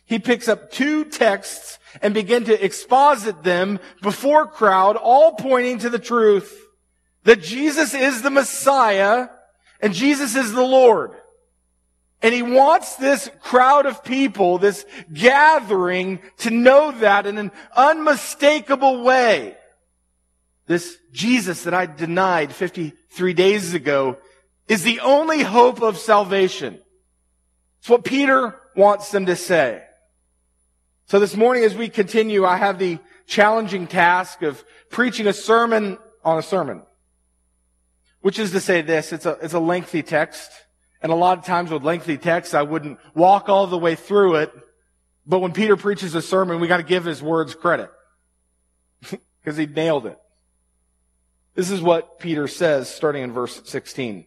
He 0.04 0.18
picks 0.18 0.48
up 0.48 0.70
two 0.70 1.04
texts 1.04 1.78
and 2.02 2.14
begin 2.14 2.44
to 2.44 2.64
exposit 2.64 3.42
them 3.42 3.78
before 4.02 4.46
crowd, 4.46 4.96
all 4.96 5.32
pointing 5.32 5.78
to 5.80 5.90
the 5.90 5.98
truth 5.98 6.58
that 7.24 7.42
Jesus 7.42 7.94
is 7.94 8.22
the 8.22 8.30
Messiah 8.30 9.28
and 9.80 9.92
Jesus 9.92 10.34
is 10.34 10.52
the 10.52 10.62
Lord. 10.62 11.12
And 12.20 12.34
he 12.34 12.42
wants 12.42 12.96
this 12.96 13.30
crowd 13.40 13.86
of 13.86 14.02
people, 14.02 14.58
this 14.58 14.84
gathering, 15.12 16.20
to 16.38 16.50
know 16.50 16.90
that 16.90 17.26
in 17.26 17.38
an 17.38 17.52
unmistakable 17.76 19.02
way. 19.04 19.56
This 20.66 20.96
Jesus 21.12 21.62
that 21.62 21.74
I 21.74 21.86
denied 21.86 22.52
53 22.52 23.34
days 23.34 23.72
ago 23.72 24.18
is 24.66 24.82
the 24.82 25.00
only 25.00 25.42
hope 25.42 25.80
of 25.80 25.96
salvation. 25.96 26.80
It's 27.80 27.88
what 27.88 28.04
Peter 28.04 28.54
wants 28.76 29.10
them 29.10 29.26
to 29.26 29.36
say. 29.36 29.82
So 31.06 31.18
this 31.18 31.36
morning 31.36 31.64
as 31.64 31.74
we 31.74 31.88
continue, 31.88 32.44
I 32.44 32.56
have 32.56 32.78
the 32.78 32.98
challenging 33.26 33.86
task 33.86 34.42
of 34.42 34.62
preaching 34.90 35.26
a 35.26 35.32
sermon 35.32 35.98
on 36.24 36.38
a 36.38 36.42
sermon. 36.42 36.82
Which 38.20 38.38
is 38.38 38.50
to 38.50 38.60
say 38.60 38.82
this, 38.82 39.12
it's 39.12 39.26
a, 39.26 39.38
it's 39.40 39.54
a 39.54 39.60
lengthy 39.60 40.02
text. 40.02 40.50
And 41.00 41.12
a 41.12 41.14
lot 41.14 41.38
of 41.38 41.44
times 41.44 41.70
with 41.70 41.84
lengthy 41.84 42.18
texts, 42.18 42.54
I 42.54 42.62
wouldn't 42.62 42.98
walk 43.14 43.48
all 43.48 43.66
the 43.66 43.78
way 43.78 43.94
through 43.94 44.36
it. 44.36 44.52
But 45.24 45.38
when 45.38 45.52
Peter 45.52 45.76
preaches 45.76 46.14
a 46.14 46.22
sermon, 46.22 46.60
we 46.60 46.66
got 46.66 46.78
to 46.78 46.82
give 46.82 47.04
his 47.04 47.22
words 47.22 47.54
credit. 47.54 47.90
Because 49.40 49.56
he 49.56 49.66
nailed 49.66 50.04
it. 50.04 50.18
This 51.54 51.70
is 51.70 51.80
what 51.80 52.18
Peter 52.18 52.48
says 52.48 52.92
starting 52.92 53.22
in 53.22 53.32
verse 53.32 53.62
16. 53.64 54.26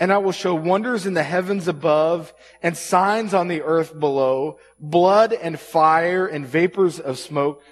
And 0.00 0.10
I 0.10 0.16
will 0.16 0.32
show 0.32 0.54
wonders 0.54 1.04
in 1.04 1.12
the 1.12 1.22
heavens 1.22 1.68
above 1.68 2.32
and 2.62 2.74
signs 2.74 3.34
on 3.34 3.48
the 3.48 3.60
earth 3.60 4.00
below, 4.00 4.58
blood 4.78 5.34
and 5.34 5.60
fire 5.60 6.26
and 6.26 6.46
vapors 6.46 6.98
of 6.98 7.18
smoke. 7.18 7.62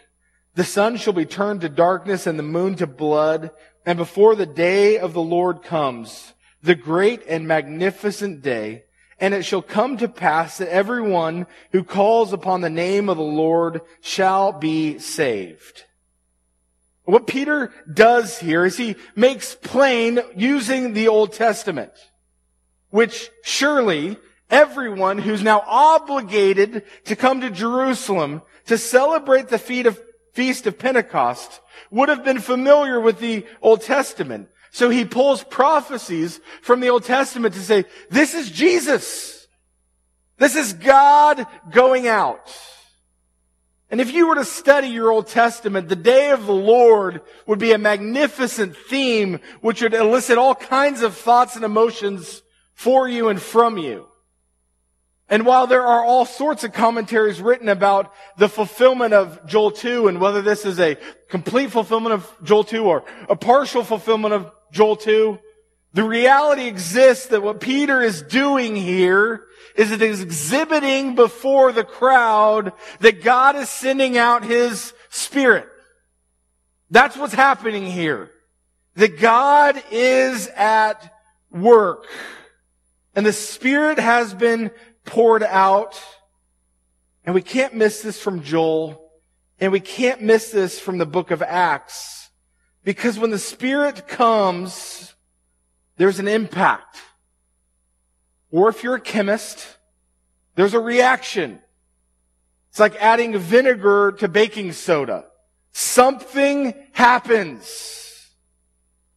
The 0.54 0.62
sun 0.62 0.98
shall 0.98 1.14
be 1.14 1.24
turned 1.24 1.62
to 1.62 1.70
darkness 1.70 2.26
and 2.26 2.38
the 2.38 2.42
moon 2.42 2.74
to 2.76 2.86
blood. 2.86 3.50
And 3.86 3.96
before 3.96 4.34
the 4.34 4.44
day 4.44 4.98
of 4.98 5.14
the 5.14 5.22
Lord 5.22 5.62
comes, 5.62 6.34
the 6.62 6.74
great 6.74 7.22
and 7.26 7.48
magnificent 7.48 8.42
day, 8.42 8.84
and 9.18 9.32
it 9.32 9.44
shall 9.44 9.62
come 9.62 9.96
to 9.96 10.06
pass 10.06 10.58
that 10.58 10.68
everyone 10.68 11.46
who 11.72 11.82
calls 11.82 12.34
upon 12.34 12.60
the 12.60 12.68
name 12.68 13.08
of 13.08 13.16
the 13.16 13.22
Lord 13.22 13.80
shall 14.02 14.52
be 14.52 14.98
saved. 14.98 15.84
What 17.04 17.26
Peter 17.26 17.72
does 17.90 18.38
here 18.38 18.66
is 18.66 18.76
he 18.76 18.96
makes 19.16 19.54
plain 19.54 20.20
using 20.36 20.92
the 20.92 21.08
Old 21.08 21.32
Testament 21.32 21.92
which 22.90 23.30
surely 23.42 24.16
everyone 24.50 25.18
who's 25.18 25.42
now 25.42 25.62
obligated 25.66 26.84
to 27.04 27.16
come 27.16 27.40
to 27.40 27.50
Jerusalem 27.50 28.42
to 28.66 28.78
celebrate 28.78 29.48
the 29.48 29.58
feast 29.58 30.66
of 30.66 30.78
Pentecost 30.78 31.60
would 31.90 32.08
have 32.08 32.24
been 32.24 32.38
familiar 32.38 33.00
with 33.00 33.18
the 33.18 33.46
Old 33.62 33.82
Testament. 33.82 34.48
So 34.70 34.90
he 34.90 35.04
pulls 35.04 35.42
prophecies 35.44 36.40
from 36.62 36.80
the 36.80 36.88
Old 36.88 37.04
Testament 37.04 37.54
to 37.54 37.60
say, 37.60 37.84
this 38.10 38.34
is 38.34 38.50
Jesus. 38.50 39.46
This 40.36 40.54
is 40.54 40.72
God 40.72 41.46
going 41.70 42.06
out. 42.06 42.54
And 43.90 44.02
if 44.02 44.12
you 44.12 44.28
were 44.28 44.34
to 44.34 44.44
study 44.44 44.88
your 44.88 45.10
Old 45.10 45.28
Testament, 45.28 45.88
the 45.88 45.96
day 45.96 46.30
of 46.30 46.44
the 46.44 46.52
Lord 46.52 47.22
would 47.46 47.58
be 47.58 47.72
a 47.72 47.78
magnificent 47.78 48.76
theme 48.76 49.40
which 49.62 49.80
would 49.80 49.94
elicit 49.94 50.36
all 50.36 50.54
kinds 50.54 51.00
of 51.00 51.16
thoughts 51.16 51.56
and 51.56 51.64
emotions 51.64 52.42
for 52.78 53.08
you 53.08 53.28
and 53.28 53.42
from 53.42 53.76
you. 53.76 54.06
And 55.28 55.44
while 55.44 55.66
there 55.66 55.84
are 55.84 56.04
all 56.04 56.24
sorts 56.24 56.62
of 56.62 56.72
commentaries 56.72 57.40
written 57.40 57.68
about 57.68 58.14
the 58.38 58.48
fulfillment 58.48 59.12
of 59.12 59.44
Joel 59.46 59.72
2 59.72 60.06
and 60.06 60.20
whether 60.20 60.42
this 60.42 60.64
is 60.64 60.78
a 60.78 60.96
complete 61.28 61.72
fulfillment 61.72 62.14
of 62.14 62.32
Joel 62.44 62.62
2 62.62 62.84
or 62.84 63.02
a 63.28 63.34
partial 63.34 63.82
fulfillment 63.82 64.32
of 64.32 64.52
Joel 64.70 64.94
2, 64.94 65.40
the 65.92 66.04
reality 66.04 66.68
exists 66.68 67.26
that 67.26 67.42
what 67.42 67.58
Peter 67.58 68.00
is 68.00 68.22
doing 68.22 68.76
here 68.76 69.42
is 69.74 69.90
it 69.90 70.00
is 70.00 70.22
exhibiting 70.22 71.16
before 71.16 71.72
the 71.72 71.84
crowd 71.84 72.72
that 73.00 73.24
God 73.24 73.56
is 73.56 73.68
sending 73.68 74.16
out 74.16 74.44
His 74.44 74.94
Spirit. 75.10 75.66
That's 76.90 77.16
what's 77.16 77.34
happening 77.34 77.86
here. 77.86 78.30
That 78.94 79.18
God 79.18 79.82
is 79.90 80.46
at 80.54 81.12
work. 81.50 82.06
And 83.18 83.26
the 83.26 83.32
Spirit 83.32 83.98
has 83.98 84.32
been 84.32 84.70
poured 85.04 85.42
out. 85.42 86.00
And 87.24 87.34
we 87.34 87.42
can't 87.42 87.74
miss 87.74 88.00
this 88.00 88.22
from 88.22 88.44
Joel. 88.44 89.10
And 89.58 89.72
we 89.72 89.80
can't 89.80 90.22
miss 90.22 90.52
this 90.52 90.78
from 90.78 90.98
the 90.98 91.04
book 91.04 91.32
of 91.32 91.42
Acts. 91.42 92.30
Because 92.84 93.18
when 93.18 93.32
the 93.32 93.38
Spirit 93.40 94.06
comes, 94.06 95.16
there's 95.96 96.20
an 96.20 96.28
impact. 96.28 96.96
Or 98.52 98.68
if 98.68 98.84
you're 98.84 98.94
a 98.94 99.00
chemist, 99.00 99.66
there's 100.54 100.74
a 100.74 100.80
reaction. 100.80 101.58
It's 102.70 102.78
like 102.78 102.94
adding 103.02 103.36
vinegar 103.36 104.12
to 104.20 104.28
baking 104.28 104.74
soda. 104.74 105.24
Something 105.72 106.72
happens. 106.92 108.28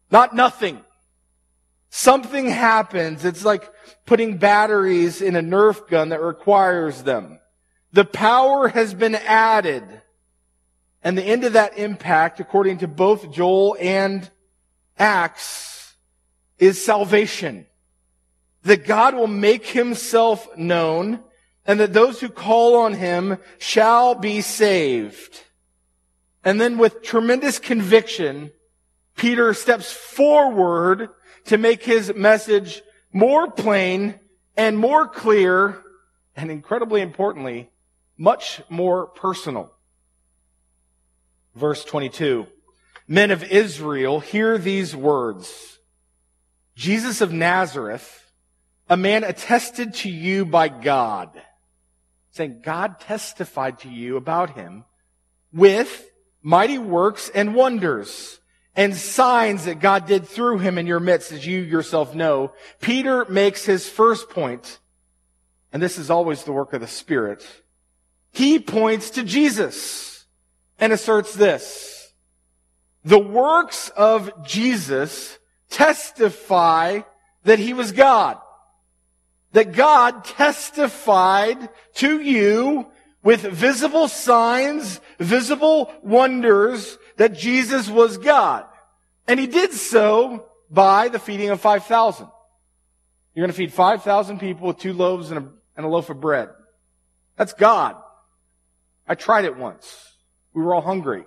Not 0.10 0.34
nothing. 0.34 0.82
Something 1.94 2.48
happens. 2.50 3.26
It's 3.26 3.44
like 3.44 3.70
putting 4.06 4.38
batteries 4.38 5.22
in 5.22 5.36
a 5.36 5.42
Nerf 5.42 5.90
gun 5.90 6.10
that 6.10 6.22
requires 6.22 7.04
them. 7.04 7.40
The 7.92 8.06
power 8.06 8.70
has 8.70 8.94
been 8.94 9.14
added. 9.16 9.84
And 11.04 11.18
the 11.18 11.24
end 11.24 11.44
of 11.44 11.54
that 11.54 11.78
impact, 11.78 12.40
according 12.40 12.78
to 12.78 12.88
both 12.88 13.30
Joel 13.34 13.76
and 13.78 14.30
Acts, 14.98 15.94
is 16.58 16.84
salvation. 16.84 17.66
That 18.64 18.86
God 18.86 19.14
will 19.14 19.28
make 19.28 19.66
himself 19.66 20.48
known 20.56 21.20
and 21.66 21.78
that 21.82 21.92
those 21.92 22.22
who 22.22 22.30
call 22.30 22.78
on 22.78 22.94
him 22.94 23.38
shall 23.58 24.16
be 24.16 24.40
saved. 24.40 25.42
And 26.46 26.62
then 26.62 26.78
with 26.78 27.04
tremendous 27.04 27.60
conviction, 27.60 28.52
Peter 29.18 29.54
steps 29.54 29.92
forward 29.92 31.10
to 31.46 31.58
make 31.58 31.84
his 31.84 32.14
message 32.14 32.82
more 33.14 33.50
plain 33.52 34.20
and 34.56 34.78
more 34.78 35.08
clear 35.08 35.82
and 36.36 36.52
incredibly 36.52 37.02
importantly, 37.02 37.70
much 38.18 38.62
more 38.70 39.08
personal. 39.08 39.74
Verse 41.56 41.84
22. 41.84 42.48
Men 43.08 43.32
of 43.32 43.44
Israel, 43.44 44.20
hear 44.20 44.58
these 44.58 44.96
words. 44.96 45.80
Jesus 46.76 47.22
of 47.22 47.34
Nazareth, 47.34 48.32
a 48.90 48.96
man 48.96 49.24
attested 49.24 49.94
to 49.96 50.10
you 50.10 50.46
by 50.46 50.70
God, 50.70 51.42
saying 52.32 52.62
God 52.64 53.00
testified 53.00 53.80
to 53.80 53.90
you 53.90 54.18
about 54.18 54.56
him 54.56 54.86
with 55.54 56.10
mighty 56.42 56.78
works 56.78 57.30
and 57.34 57.56
wonders 57.56 58.41
and 58.76 58.96
signs 58.96 59.66
that 59.66 59.80
God 59.80 60.06
did 60.06 60.28
through 60.28 60.60
him 60.60 60.78
in 60.78 60.88
your 60.88 61.00
midst, 61.00 61.32
as 61.32 61.46
you 61.46 61.60
yourself 61.60 62.16
know, 62.16 62.54
Peter 62.80 63.26
makes 63.26 63.66
his 63.66 63.90
first 63.90 64.30
point, 64.30 64.80
and 65.74 65.82
this 65.82 65.98
is 65.98 66.10
always 66.10 66.44
the 66.44 66.54
work 66.54 66.74
of 66.74 66.82
the 66.82 66.88
Spirit. 66.88 67.46
He 68.32 68.60
points 68.60 69.10
to 69.12 69.24
Jesus 69.24 70.26
and 70.80 70.94
asserts 70.94 71.34
this. 71.34 72.14
The 73.04 73.20
works 73.20 73.90
of 73.90 74.46
Jesus 74.46 75.38
testify 75.70 77.02
that 77.44 77.60
he 77.60 77.74
was 77.74 77.92
God. 77.92 78.38
That 79.54 79.74
God 79.74 80.24
testified 80.24 81.70
to 81.96 82.22
you 82.22 82.88
with 83.24 83.42
visible 83.42 84.08
signs, 84.08 85.02
visible 85.20 85.94
wonders, 86.04 86.98
that 87.22 87.38
Jesus 87.38 87.88
was 87.88 88.18
God. 88.18 88.66
And 89.28 89.40
he 89.40 89.46
did 89.46 89.74
so 89.74 90.48
by 90.72 91.08
the 91.08 91.20
feeding 91.20 91.52
of 91.52 91.62
5,000. 91.62 92.28
You're 93.36 93.46
going 93.46 93.52
to 93.52 93.58
feed 93.58 93.72
5,000 93.72 94.40
people 94.40 94.68
with 94.68 94.80
two 94.80 94.92
loaves 94.92 95.30
and 95.30 95.46
a, 95.46 95.48
and 95.78 95.86
a 95.86 95.88
loaf 95.88 96.10
of 96.10 96.20
bread. 96.20 96.50
That's 97.38 97.54
God. 97.54 97.96
I 99.08 99.14
tried 99.14 99.46
it 99.46 99.56
once. 99.56 100.16
We 100.56 100.64
were 100.64 100.74
all 100.74 100.82
hungry. 100.82 101.26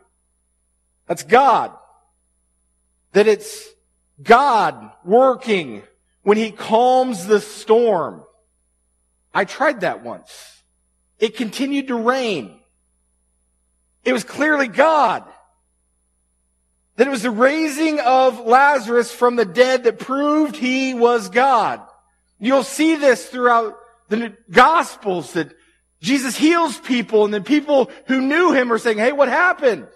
That's 1.07 1.23
God. 1.23 1.71
That 3.13 3.29
it's 3.29 3.65
God 4.21 4.91
working 5.05 5.85
when 6.25 6.39
he 6.39 6.51
calms 6.51 7.25
the 7.25 7.41
storm. 7.41 8.25
I 9.33 9.45
tried 9.45 9.83
that 9.83 10.03
once. 10.03 10.61
It 11.21 11.37
continued 11.37 11.87
to 11.87 11.95
rain. 11.95 12.59
It 14.05 14.13
was 14.13 14.25
clearly 14.25 14.67
God. 14.67 15.23
That 16.97 17.09
it 17.09 17.11
was 17.11 17.23
the 17.23 17.31
raising 17.31 17.99
of 18.01 18.41
Lazarus 18.41 19.13
from 19.13 19.37
the 19.37 19.45
dead 19.45 19.85
that 19.85 19.99
proved 19.99 20.57
he 20.57 20.95
was 20.95 21.29
God. 21.29 21.81
You'll 22.39 22.63
see 22.63 22.97
this 22.97 23.27
throughout 23.27 23.77
the 24.09 24.37
Gospels 24.51 25.33
that 25.33 25.53
Jesus 26.01 26.37
heals 26.37 26.79
people 26.79 27.25
and 27.25 27.33
then 27.33 27.43
people 27.43 27.91
who 28.07 28.21
knew 28.21 28.53
him 28.53 28.73
are 28.73 28.79
saying, 28.79 28.99
hey, 28.99 29.13
what 29.13 29.29
happened? 29.29 29.87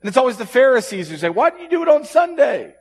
And 0.00 0.08
it's 0.08 0.16
always 0.16 0.36
the 0.36 0.46
Pharisees 0.46 1.08
who 1.08 1.16
say, 1.16 1.30
why 1.30 1.50
did 1.50 1.60
you 1.60 1.70
do 1.70 1.82
it 1.82 1.88
on 1.88 2.04
Sunday? 2.04 2.74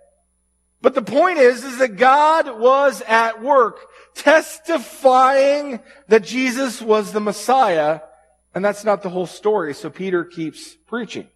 But 0.81 0.95
the 0.95 1.03
point 1.03 1.37
is, 1.37 1.63
is 1.63 1.77
that 1.77 1.97
God 1.97 2.59
was 2.59 3.03
at 3.03 3.43
work 3.43 3.77
testifying 4.15 5.79
that 6.07 6.23
Jesus 6.23 6.81
was 6.81 7.11
the 7.11 7.21
Messiah. 7.21 7.99
And 8.55 8.65
that's 8.65 8.83
not 8.83 9.03
the 9.03 9.09
whole 9.09 9.27
story. 9.27 9.75
So 9.75 9.89
Peter 9.91 10.25
keeps 10.25 10.75
preaching. 10.87 11.27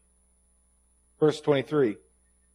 Verse 1.19 1.41
23. 1.41 1.97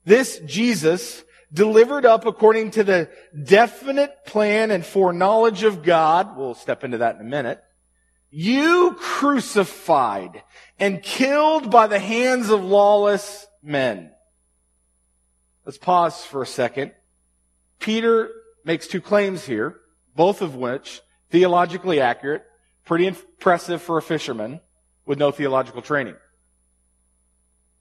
This 0.05 0.39
Jesus 0.41 1.25
delivered 1.53 2.07
up 2.07 2.27
according 2.27 2.71
to 2.73 2.85
the 2.85 3.11
definite 3.45 4.25
plan 4.25 4.71
and 4.71 4.85
foreknowledge 4.85 5.63
of 5.63 5.83
God. 5.83 6.37
We'll 6.37 6.55
step 6.55 6.85
into 6.85 6.99
that 6.99 7.17
in 7.17 7.21
a 7.21 7.25
minute. 7.25 7.63
You 8.31 8.97
crucified 8.99 10.43
and 10.79 11.03
killed 11.03 11.71
by 11.71 11.89
the 11.89 11.99
hands 11.99 12.49
of 12.49 12.63
lawless 12.63 13.47
men. 13.63 14.13
Let's 15.65 15.79
pause 15.79 16.25
for 16.25 16.43
a 16.43 16.47
second. 16.47 16.93
Peter 17.81 18.31
makes 18.65 18.87
two 18.87 19.01
claims 19.01 19.45
here, 19.45 19.81
both 20.15 20.43
of 20.43 20.55
which 20.55 21.01
theologically 21.31 22.01
accurate, 22.01 22.45
pretty 22.85 23.07
impressive 23.07 23.83
for 23.83 23.99
a 23.99 24.03
fisherman 24.03 24.61
with 25.07 25.19
no 25.19 25.31
theological 25.31 25.83
training. 25.83 26.15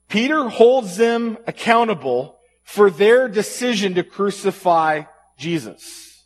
Peter 0.10 0.50
holds 0.50 0.98
them 0.98 1.38
accountable 1.48 2.40
for 2.64 2.90
their 2.90 3.30
decision 3.30 3.94
to 3.94 4.04
crucify 4.04 5.04
Jesus. 5.38 6.26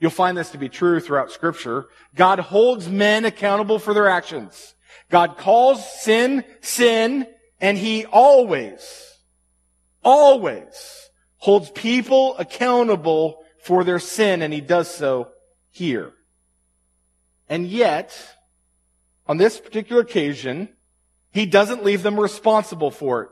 You'll 0.00 0.10
find 0.10 0.36
this 0.36 0.50
to 0.50 0.58
be 0.58 0.68
true 0.68 1.00
throughout 1.00 1.30
scripture. 1.30 1.86
God 2.14 2.38
holds 2.38 2.88
men 2.88 3.24
accountable 3.24 3.78
for 3.78 3.92
their 3.92 4.08
actions. 4.08 4.74
God 5.10 5.36
calls 5.36 6.02
sin, 6.02 6.44
sin, 6.60 7.26
and 7.60 7.76
he 7.76 8.04
always, 8.06 9.18
always 10.02 11.10
holds 11.38 11.70
people 11.70 12.36
accountable 12.38 13.44
for 13.62 13.84
their 13.84 13.98
sin, 13.98 14.42
and 14.42 14.52
he 14.52 14.60
does 14.60 14.94
so 14.94 15.28
here. 15.70 16.12
And 17.48 17.66
yet, 17.66 18.16
on 19.26 19.38
this 19.38 19.58
particular 19.60 20.02
occasion, 20.02 20.73
he 21.34 21.46
doesn't 21.46 21.84
leave 21.84 22.04
them 22.04 22.18
responsible 22.18 22.92
for 22.92 23.22
it, 23.22 23.28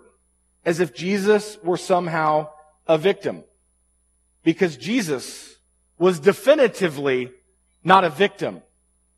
as 0.64 0.80
if 0.80 0.92
Jesus 0.92 1.56
were 1.62 1.76
somehow 1.76 2.48
a 2.88 2.98
victim. 2.98 3.44
Because 4.42 4.76
Jesus 4.76 5.56
was 5.98 6.18
definitively 6.18 7.30
not 7.84 8.02
a 8.02 8.10
victim. 8.10 8.60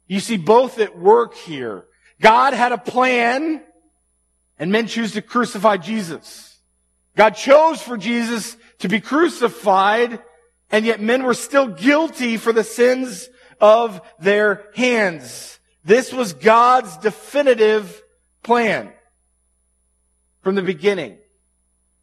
You 0.06 0.20
see 0.20 0.36
both 0.36 0.78
at 0.78 0.98
work 0.98 1.34
here. 1.34 1.86
God 2.20 2.52
had 2.52 2.72
a 2.72 2.78
plan 2.78 3.62
and 4.58 4.70
men 4.70 4.86
choose 4.86 5.12
to 5.12 5.22
crucify 5.22 5.78
Jesus. 5.78 6.58
God 7.16 7.30
chose 7.30 7.80
for 7.80 7.96
Jesus 7.96 8.54
to 8.80 8.88
be 8.88 9.00
crucified 9.00 10.20
and 10.70 10.84
yet 10.84 11.00
men 11.00 11.22
were 11.22 11.32
still 11.32 11.68
guilty 11.68 12.36
for 12.36 12.52
the 12.52 12.64
sins 12.64 13.30
of 13.62 14.02
their 14.20 14.66
hands. 14.74 15.58
This 15.86 16.12
was 16.12 16.34
God's 16.34 16.98
definitive 16.98 18.02
plan 18.44 18.92
from 20.42 20.54
the 20.54 20.62
beginning. 20.62 21.18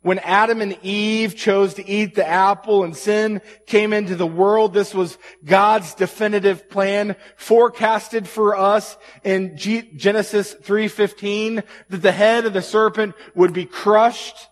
When 0.04 0.17
Adam 0.19 0.62
and 0.62 0.80
Eve 0.82 1.36
chose 1.36 1.75
to 1.75 1.88
eat 1.88 2.15
the 2.15 2.27
apple 2.27 2.84
and 2.84 2.97
sin 2.97 3.39
came 3.67 3.93
into 3.93 4.15
the 4.15 4.25
world, 4.25 4.73
this 4.73 4.95
was 4.95 5.19
God's 5.45 5.93
definitive 5.93 6.71
plan 6.71 7.15
forecasted 7.38 8.27
for 8.27 8.58
us 8.58 8.97
in 9.23 9.58
Genesis 9.58 10.56
3.15 10.56 11.63
that 11.89 12.01
the 12.01 12.12
head 12.12 12.45
of 12.45 12.54
the 12.54 12.63
serpent 12.63 13.13
would 13.36 13.54
be 13.54 13.65
crushed, 13.65 14.47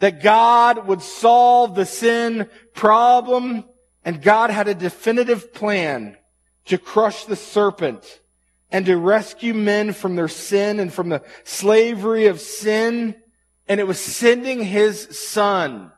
that 0.00 0.24
God 0.24 0.88
would 0.88 1.02
solve 1.02 1.76
the 1.76 1.86
sin 1.86 2.50
problem, 2.74 3.64
and 4.04 4.20
God 4.20 4.50
had 4.50 4.66
a 4.66 4.74
definitive 4.74 5.54
plan 5.54 6.16
to 6.64 6.78
crush 6.78 7.26
the 7.26 7.36
serpent 7.36 8.20
and 8.72 8.86
to 8.86 8.96
rescue 8.96 9.54
men 9.54 9.92
from 9.92 10.16
their 10.16 10.28
sin 10.28 10.80
and 10.80 10.92
from 10.92 11.08
the 11.08 11.22
slavery 11.44 12.26
of 12.26 12.40
sin 12.40 13.14
and 13.70 13.78
it 13.78 13.86
was 13.86 14.00
sending 14.00 14.64
his 14.64 15.16
son, 15.16 15.92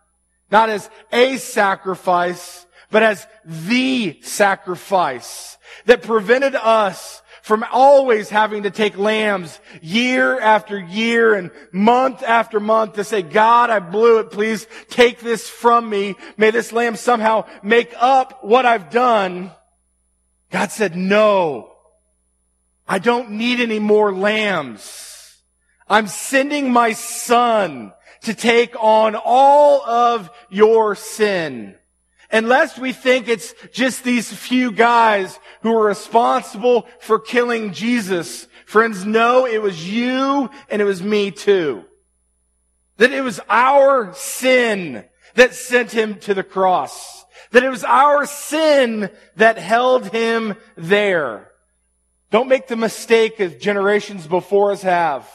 not 0.51 0.69
as 0.69 0.91
a 1.11 1.39
sacrifice, 1.39 2.67
but 2.91 3.03
as 3.03 3.27
the 3.47 4.21
sacrifice 4.21 5.57
that 5.87 6.03
prevented 6.03 6.55
us 6.55 7.23
from 7.41 7.65
always 7.73 8.29
having 8.29 8.65
to 8.65 8.71
take 8.71 8.99
lambs 8.99 9.59
year 9.81 10.39
after 10.39 10.79
year 10.79 11.33
and 11.33 11.51
month 11.73 12.23
after 12.23 12.61
month 12.61 12.93
to 12.97 13.05
say, 13.05 13.23
God, 13.23 13.71
I 13.71 13.79
blew 13.79 14.19
it. 14.19 14.31
Please 14.31 14.67
take 14.91 15.21
this 15.21 15.49
from 15.49 15.89
me. 15.89 16.15
May 16.37 16.51
this 16.51 16.73
lamb 16.73 16.95
somehow 16.95 17.47
make 17.63 17.95
up 17.99 18.45
what 18.45 18.67
I've 18.67 18.91
done. 18.91 19.51
God 20.51 20.71
said, 20.71 20.95
no, 20.95 21.72
I 22.93 22.99
don't 22.99 23.31
need 23.31 23.59
any 23.59 23.79
more 23.79 24.15
lambs. 24.15 25.41
I'm 25.89 26.07
sending 26.07 26.71
my 26.71 26.93
son 26.93 27.95
to 28.25 28.35
take 28.35 28.75
on 28.79 29.15
all 29.17 29.81
of 29.81 30.29
your 30.51 30.95
sin. 30.95 31.75
Unless 32.31 32.79
we 32.79 32.93
think 32.93 33.29
it's 33.29 33.55
just 33.73 34.05
these 34.05 34.31
few 34.31 34.73
guys 34.73 35.41
who 35.63 35.75
are 35.75 35.87
responsible 35.87 36.87
for 37.01 37.19
killing 37.19 37.73
Jesus. 37.73 38.47
Friends, 38.67 39.07
no, 39.07 39.47
it 39.47 39.63
was 39.63 39.91
you 39.91 40.51
and 40.69 40.83
it 40.83 40.85
was 40.85 41.03
me 41.03 41.31
too. 41.31 41.87
That 42.99 43.13
it 43.13 43.23
was 43.23 43.41
our 43.49 44.13
sin 44.13 45.07
that 45.33 45.55
sent 45.55 45.93
him 45.93 46.17
to 46.17 46.35
the 46.35 46.45
cross. 46.45 47.25
That 47.53 47.65
it 47.65 47.71
was 47.71 47.85
our 47.85 48.27
sin 48.27 49.09
that 49.37 49.57
held 49.57 50.11
him 50.11 50.57
there. 50.77 51.52
Don't 52.33 52.49
make 52.49 52.67
the 52.67 52.77
mistake 52.77 53.39
as 53.41 53.57
generations 53.57 54.27
before 54.27 54.73
us 54.73 54.81
have 54.81 55.31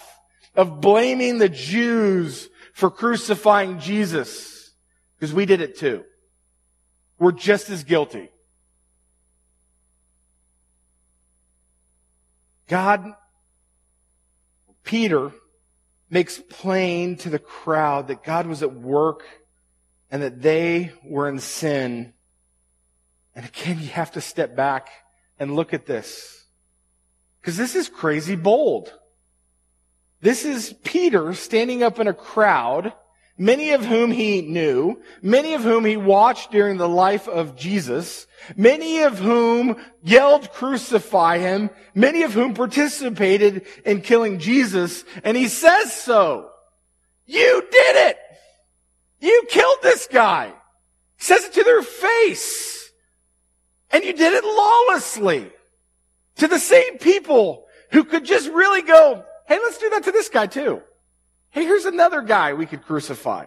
of 0.56 0.82
blaming 0.82 1.38
the 1.38 1.48
Jews 1.48 2.50
for 2.74 2.90
crucifying 2.90 3.80
Jesus. 3.80 4.72
Because 5.16 5.32
we 5.32 5.46
did 5.46 5.62
it 5.62 5.78
too. 5.78 6.04
We're 7.20 7.34
just 7.34 7.70
as 7.70 7.84
guilty. 7.84 8.30
God, 12.68 13.14
Peter 14.84 15.32
makes 16.10 16.42
plain 16.50 17.16
to 17.18 17.30
the 17.30 17.38
crowd 17.38 18.08
that 18.08 18.24
God 18.24 18.48
was 18.48 18.64
at 18.64 18.74
work 18.74 19.22
and 20.10 20.24
that 20.24 20.42
they 20.42 20.92
were 21.06 21.30
in 21.30 21.38
sin. 21.38 22.14
And 23.36 23.46
again, 23.46 23.80
you 23.80 23.90
have 23.90 24.14
to 24.14 24.22
step 24.22 24.56
back 24.56 24.90
and 25.38 25.56
look 25.56 25.76
at 25.76 25.86
this. 25.86 26.47
Because 27.48 27.56
this 27.56 27.76
is 27.78 27.88
crazy 27.88 28.36
bold. 28.36 28.92
This 30.20 30.44
is 30.44 30.76
Peter 30.84 31.34
standing 31.34 31.82
up 31.82 31.98
in 31.98 32.10
a 32.10 32.14
crowd, 32.14 32.92
many 33.38 33.72
of 33.72 33.86
whom 33.86 34.12
he 34.12 34.42
knew, 34.42 35.02
many 35.22 35.54
of 35.54 35.64
whom 35.64 35.86
he 35.86 35.96
watched 35.96 36.52
during 36.52 36.76
the 36.76 36.90
life 36.90 37.26
of 37.30 37.56
Jesus, 37.56 38.28
many 38.58 39.04
of 39.04 39.20
whom 39.20 39.78
yelled 40.04 40.52
crucify 40.52 41.38
him, 41.38 41.70
many 41.96 42.24
of 42.24 42.34
whom 42.34 42.54
participated 42.54 43.66
in 43.86 44.02
killing 44.02 44.40
Jesus, 44.40 45.06
and 45.24 45.38
he 45.38 45.48
says 45.48 45.94
so. 45.94 46.50
You 47.28 47.66
did 47.72 48.10
it! 48.10 48.18
You 49.22 49.46
killed 49.48 49.78
this 49.84 50.06
guy! 50.12 50.48
He 51.18 51.24
says 51.24 51.46
it 51.46 51.54
to 51.54 51.64
their 51.64 51.82
face. 51.82 52.92
And 53.90 54.04
you 54.04 54.12
did 54.12 54.34
it 54.34 54.44
lawlessly. 54.44 55.54
To 56.38 56.48
the 56.48 56.60
same 56.60 56.98
people 56.98 57.66
who 57.92 58.04
could 58.04 58.26
just 58.26 58.50
really 58.50 58.82
go, 58.82 59.24
Hey, 59.48 59.60
let's 59.60 59.78
do 59.78 59.90
that 59.92 60.04
to 60.04 60.12
this 60.12 60.30
guy 60.30 60.48
too. 60.48 60.82
Hey, 61.50 61.64
here's 61.64 61.86
another 61.86 62.22
guy 62.22 62.54
we 62.54 62.66
could 62.66 62.86
crucify. 62.86 63.46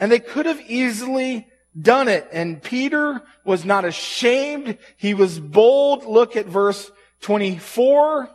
And 0.00 0.10
they 0.10 0.20
could 0.20 0.46
have 0.46 0.60
easily 0.60 1.46
done 1.80 2.08
it. 2.08 2.26
And 2.32 2.62
Peter 2.62 3.22
was 3.44 3.64
not 3.64 3.84
ashamed. 3.84 4.78
He 4.96 5.14
was 5.14 5.38
bold. 5.38 6.04
Look 6.04 6.36
at 6.36 6.46
verse 6.46 6.90
24. 7.20 8.30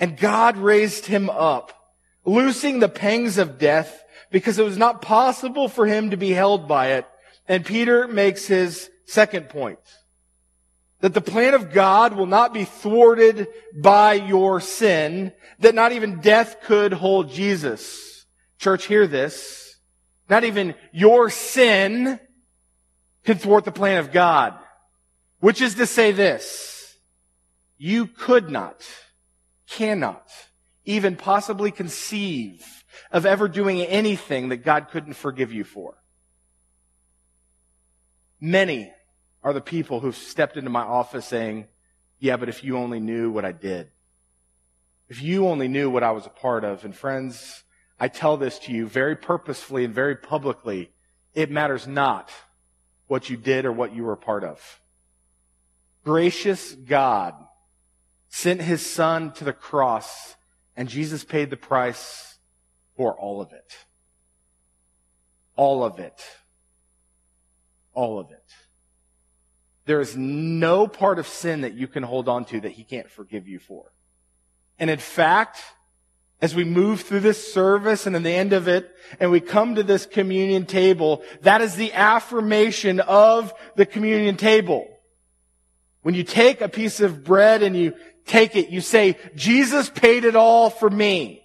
And 0.00 0.16
God 0.16 0.56
raised 0.56 1.06
him 1.06 1.28
up, 1.30 1.72
loosing 2.24 2.80
the 2.80 2.88
pangs 2.88 3.38
of 3.38 3.58
death 3.58 4.02
because 4.30 4.58
it 4.58 4.64
was 4.64 4.78
not 4.78 5.02
possible 5.02 5.68
for 5.68 5.86
him 5.86 6.10
to 6.10 6.16
be 6.16 6.30
held 6.30 6.66
by 6.66 6.92
it. 6.92 7.06
And 7.46 7.64
Peter 7.64 8.08
makes 8.08 8.46
his 8.46 8.90
second 9.04 9.50
point 9.50 9.78
that 11.02 11.14
the 11.14 11.20
plan 11.20 11.52
of 11.52 11.72
God 11.72 12.14
will 12.14 12.26
not 12.26 12.54
be 12.54 12.64
thwarted 12.64 13.48
by 13.74 14.14
your 14.14 14.60
sin, 14.60 15.32
that 15.58 15.74
not 15.74 15.90
even 15.90 16.20
death 16.20 16.58
could 16.62 16.92
hold 16.92 17.28
Jesus. 17.28 18.24
Church, 18.58 18.86
hear 18.86 19.08
this. 19.08 19.76
Not 20.30 20.44
even 20.44 20.76
your 20.92 21.28
sin 21.28 22.20
can 23.24 23.36
thwart 23.36 23.64
the 23.64 23.72
plan 23.72 23.98
of 23.98 24.12
God. 24.12 24.54
Which 25.40 25.60
is 25.60 25.74
to 25.74 25.86
say 25.86 26.12
this. 26.12 26.96
You 27.78 28.06
could 28.06 28.48
not, 28.48 28.88
cannot, 29.68 30.24
even 30.84 31.16
possibly 31.16 31.72
conceive 31.72 32.64
of 33.10 33.26
ever 33.26 33.48
doing 33.48 33.80
anything 33.80 34.50
that 34.50 34.58
God 34.58 34.86
couldn't 34.92 35.14
forgive 35.14 35.52
you 35.52 35.64
for. 35.64 35.96
Many 38.40 38.92
are 39.42 39.52
the 39.52 39.60
people 39.60 40.00
who've 40.00 40.16
stepped 40.16 40.56
into 40.56 40.70
my 40.70 40.82
office 40.82 41.26
saying, 41.26 41.66
yeah, 42.18 42.36
but 42.36 42.48
if 42.48 42.62
you 42.62 42.76
only 42.76 43.00
knew 43.00 43.30
what 43.30 43.44
I 43.44 43.52
did, 43.52 43.88
if 45.08 45.20
you 45.20 45.48
only 45.48 45.68
knew 45.68 45.90
what 45.90 46.02
I 46.02 46.12
was 46.12 46.26
a 46.26 46.30
part 46.30 46.64
of, 46.64 46.84
and 46.84 46.94
friends, 46.94 47.64
I 47.98 48.08
tell 48.08 48.36
this 48.36 48.58
to 48.60 48.72
you 48.72 48.86
very 48.86 49.16
purposefully 49.16 49.84
and 49.84 49.94
very 49.94 50.16
publicly, 50.16 50.90
it 51.34 51.50
matters 51.50 51.86
not 51.86 52.30
what 53.08 53.28
you 53.28 53.36
did 53.36 53.64
or 53.64 53.72
what 53.72 53.94
you 53.94 54.04
were 54.04 54.12
a 54.12 54.16
part 54.16 54.44
of. 54.44 54.80
Gracious 56.04 56.72
God 56.72 57.34
sent 58.28 58.60
his 58.62 58.84
son 58.84 59.32
to 59.32 59.44
the 59.44 59.52
cross 59.52 60.36
and 60.76 60.88
Jesus 60.88 61.24
paid 61.24 61.50
the 61.50 61.56
price 61.56 62.38
for 62.96 63.14
all 63.14 63.40
of 63.40 63.52
it. 63.52 63.76
All 65.54 65.84
of 65.84 65.98
it. 65.98 66.22
All 67.92 68.18
of 68.18 68.30
it. 68.30 68.44
There 69.84 70.00
is 70.00 70.16
no 70.16 70.86
part 70.86 71.18
of 71.18 71.26
sin 71.26 71.62
that 71.62 71.74
you 71.74 71.88
can 71.88 72.02
hold 72.02 72.28
on 72.28 72.44
to 72.46 72.60
that 72.60 72.72
he 72.72 72.84
can't 72.84 73.10
forgive 73.10 73.48
you 73.48 73.58
for. 73.58 73.90
And 74.78 74.88
in 74.90 74.98
fact, 74.98 75.62
as 76.40 76.54
we 76.54 76.64
move 76.64 77.02
through 77.02 77.20
this 77.20 77.52
service 77.52 78.06
and 78.06 78.16
in 78.16 78.22
the 78.22 78.30
end 78.30 78.52
of 78.52 78.68
it, 78.68 78.90
and 79.20 79.30
we 79.30 79.40
come 79.40 79.76
to 79.76 79.82
this 79.82 80.06
communion 80.06 80.66
table, 80.66 81.22
that 81.42 81.60
is 81.60 81.76
the 81.76 81.92
affirmation 81.92 83.00
of 83.00 83.52
the 83.76 83.86
communion 83.86 84.36
table. 84.36 84.88
When 86.02 86.14
you 86.14 86.24
take 86.24 86.60
a 86.60 86.68
piece 86.68 87.00
of 87.00 87.22
bread 87.22 87.62
and 87.62 87.76
you 87.76 87.94
take 88.26 88.56
it, 88.56 88.70
you 88.70 88.80
say, 88.80 89.16
Jesus 89.36 89.88
paid 89.88 90.24
it 90.24 90.34
all 90.34 90.68
for 90.68 90.90
me. 90.90 91.44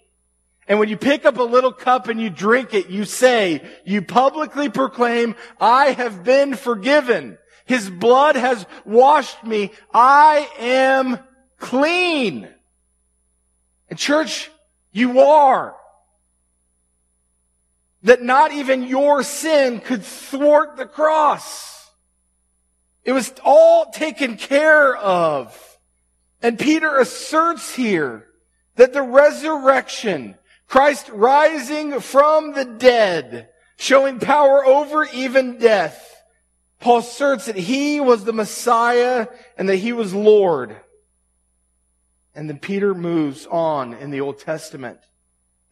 And 0.66 0.78
when 0.78 0.88
you 0.88 0.96
pick 0.96 1.24
up 1.24 1.38
a 1.38 1.42
little 1.44 1.72
cup 1.72 2.08
and 2.08 2.20
you 2.20 2.28
drink 2.28 2.74
it, 2.74 2.90
you 2.90 3.04
say, 3.04 3.62
you 3.84 4.02
publicly 4.02 4.68
proclaim, 4.68 5.34
I 5.60 5.92
have 5.92 6.24
been 6.24 6.56
forgiven. 6.56 7.38
His 7.68 7.90
blood 7.90 8.34
has 8.34 8.64
washed 8.86 9.44
me. 9.44 9.72
I 9.92 10.48
am 10.58 11.18
clean. 11.58 12.48
And 13.90 13.98
church, 13.98 14.50
you 14.90 15.20
are. 15.20 15.76
That 18.04 18.22
not 18.22 18.52
even 18.52 18.84
your 18.84 19.22
sin 19.22 19.80
could 19.80 20.02
thwart 20.02 20.78
the 20.78 20.86
cross. 20.86 21.90
It 23.04 23.12
was 23.12 23.34
all 23.44 23.90
taken 23.90 24.38
care 24.38 24.96
of. 24.96 25.78
And 26.40 26.58
Peter 26.58 26.96
asserts 26.96 27.74
here 27.74 28.28
that 28.76 28.94
the 28.94 29.02
resurrection, 29.02 30.36
Christ 30.68 31.10
rising 31.10 32.00
from 32.00 32.54
the 32.54 32.64
dead, 32.64 33.50
showing 33.76 34.20
power 34.20 34.64
over 34.64 35.06
even 35.12 35.58
death, 35.58 36.07
Paul 36.80 36.98
asserts 36.98 37.46
that 37.46 37.56
he 37.56 38.00
was 38.00 38.24
the 38.24 38.32
Messiah 38.32 39.26
and 39.56 39.68
that 39.68 39.76
he 39.76 39.92
was 39.92 40.14
Lord. 40.14 40.76
And 42.34 42.48
then 42.48 42.58
Peter 42.58 42.94
moves 42.94 43.46
on 43.46 43.94
in 43.94 44.10
the 44.10 44.20
Old 44.20 44.38
Testament. 44.38 45.00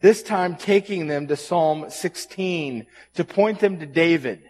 This 0.01 0.21
time 0.21 0.57
taking 0.57 1.07
them 1.07 1.27
to 1.27 1.37
Psalm 1.37 1.89
16 1.89 2.85
to 3.15 3.23
point 3.23 3.59
them 3.59 3.79
to 3.79 3.85
David. 3.85 4.43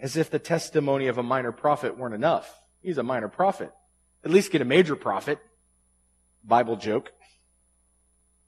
As 0.00 0.16
if 0.16 0.30
the 0.30 0.38
testimony 0.38 1.08
of 1.08 1.18
a 1.18 1.22
minor 1.22 1.52
prophet 1.52 1.98
weren't 1.98 2.14
enough. 2.14 2.52
He's 2.80 2.98
a 2.98 3.02
minor 3.02 3.28
prophet. 3.28 3.70
At 4.24 4.30
least 4.30 4.50
get 4.50 4.62
a 4.62 4.64
major 4.64 4.96
prophet. 4.96 5.38
Bible 6.42 6.76
joke. 6.76 7.12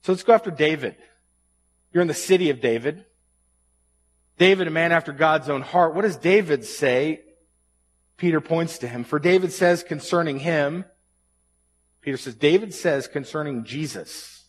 So 0.02 0.12
let's 0.12 0.22
go 0.22 0.32
after 0.32 0.50
David. 0.50 0.96
You're 1.92 2.02
in 2.02 2.08
the 2.08 2.14
city 2.14 2.50
of 2.50 2.60
David. 2.60 3.04
David, 4.40 4.68
a 4.68 4.70
man 4.70 4.90
after 4.90 5.12
God's 5.12 5.50
own 5.50 5.60
heart. 5.60 5.94
What 5.94 6.00
does 6.00 6.16
David 6.16 6.64
say? 6.64 7.20
Peter 8.16 8.40
points 8.40 8.78
to 8.78 8.88
him. 8.88 9.04
For 9.04 9.18
David 9.18 9.52
says 9.52 9.82
concerning 9.82 10.38
him, 10.38 10.86
Peter 12.00 12.16
says, 12.16 12.36
David 12.36 12.72
says 12.72 13.06
concerning 13.06 13.64
Jesus, 13.64 14.46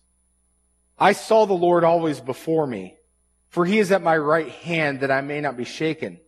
I 0.97 1.11
saw 1.11 1.45
the 1.45 1.53
Lord 1.53 1.83
always 1.83 2.21
before 2.21 2.65
me, 2.65 2.95
for 3.49 3.65
he 3.65 3.79
is 3.79 3.91
at 3.91 4.01
my 4.01 4.15
right 4.15 4.47
hand 4.47 5.01
that 5.01 5.11
I 5.11 5.19
may 5.19 5.41
not 5.41 5.57
be 5.57 5.65
shaken. 5.65 6.21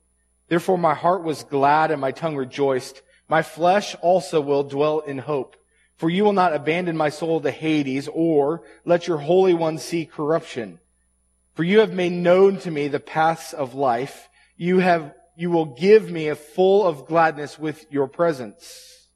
Therefore 0.49 0.77
my 0.77 0.93
heart 0.93 1.23
was 1.23 1.45
glad 1.45 1.89
and 1.89 2.01
my 2.01 2.11
tongue 2.11 2.35
rejoiced. 2.35 3.01
My 3.29 3.43
flesh 3.43 3.95
also 4.01 4.41
will 4.41 4.63
dwell 4.63 4.99
in 4.99 5.19
hope. 5.19 5.55
For 5.95 6.09
you 6.09 6.25
will 6.25 6.33
not 6.33 6.53
abandon 6.53 6.97
my 6.97 7.07
soul 7.07 7.39
to 7.39 7.49
Hades 7.49 8.09
or 8.11 8.63
let 8.83 9.07
your 9.07 9.19
Holy 9.19 9.53
One 9.53 9.77
see 9.77 10.05
corruption. 10.05 10.79
For 11.53 11.63
you 11.63 11.79
have 11.79 11.93
made 11.93 12.11
known 12.11 12.57
to 12.59 12.71
me 12.71 12.87
the 12.87 12.99
paths 12.99 13.53
of 13.53 13.75
life. 13.75 14.27
You 14.57 14.79
have, 14.79 15.13
you 15.35 15.51
will 15.51 15.65
give 15.65 16.09
me 16.09 16.27
a 16.27 16.35
full 16.35 16.85
of 16.85 17.05
gladness 17.05 17.59
with 17.59 17.85
your 17.91 18.07
presence. 18.07 19.09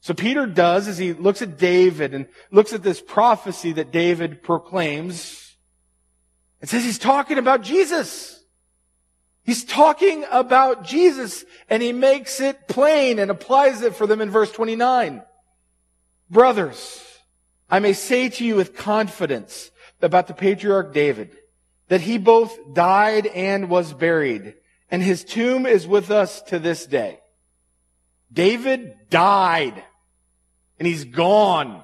So 0.00 0.14
Peter 0.14 0.46
does 0.46 0.86
as 0.86 0.98
he 0.98 1.12
looks 1.12 1.42
at 1.42 1.58
David 1.58 2.14
and 2.14 2.28
looks 2.52 2.72
at 2.72 2.84
this 2.84 3.00
prophecy 3.00 3.72
that 3.72 3.90
David 3.90 4.42
proclaims. 4.42 5.56
and 6.60 6.70
says 6.70 6.84
he's 6.84 6.98
talking 6.98 7.38
about 7.38 7.62
Jesus. 7.62 8.44
He's 9.42 9.64
talking 9.64 10.24
about 10.30 10.84
Jesus 10.84 11.44
and 11.68 11.82
he 11.82 11.92
makes 11.92 12.40
it 12.40 12.68
plain 12.68 13.18
and 13.18 13.30
applies 13.30 13.82
it 13.82 13.96
for 13.96 14.06
them 14.06 14.20
in 14.20 14.30
verse 14.30 14.52
29. 14.52 15.22
Brothers, 16.30 17.04
I 17.68 17.80
may 17.80 17.92
say 17.92 18.28
to 18.28 18.44
you 18.44 18.54
with 18.54 18.76
confidence 18.76 19.70
about 20.00 20.28
the 20.28 20.34
patriarch 20.34 20.92
David 20.92 21.36
that 21.88 22.00
he 22.00 22.18
both 22.18 22.56
died 22.74 23.26
and 23.26 23.68
was 23.68 23.92
buried 23.92 24.54
and 24.90 25.02
his 25.02 25.24
tomb 25.24 25.66
is 25.66 25.86
with 25.86 26.10
us 26.10 26.42
to 26.42 26.58
this 26.58 26.86
day. 26.86 27.20
David 28.32 28.94
died 29.10 29.82
and 30.78 30.86
he's 30.86 31.04
gone. 31.04 31.82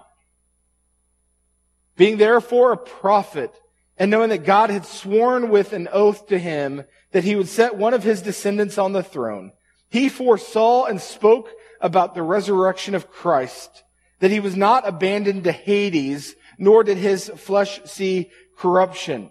Being 1.96 2.16
therefore 2.16 2.72
a 2.72 2.76
prophet, 2.76 3.52
and 3.98 4.10
knowing 4.10 4.30
that 4.30 4.44
God 4.44 4.70
had 4.70 4.86
sworn 4.86 5.50
with 5.50 5.72
an 5.72 5.88
oath 5.92 6.28
to 6.28 6.38
him 6.38 6.84
that 7.12 7.24
he 7.24 7.36
would 7.36 7.48
set 7.48 7.76
one 7.76 7.94
of 7.94 8.02
his 8.02 8.22
descendants 8.22 8.78
on 8.78 8.92
the 8.92 9.02
throne, 9.02 9.52
he 9.90 10.08
foresaw 10.08 10.86
and 10.86 11.00
spoke 11.00 11.50
about 11.80 12.14
the 12.14 12.22
resurrection 12.22 12.94
of 12.94 13.10
Christ, 13.10 13.84
that 14.20 14.30
he 14.30 14.40
was 14.40 14.56
not 14.56 14.88
abandoned 14.88 15.44
to 15.44 15.52
Hades, 15.52 16.34
nor 16.58 16.82
did 16.82 16.96
his 16.96 17.28
flesh 17.36 17.80
see 17.84 18.30
corruption. 18.56 19.30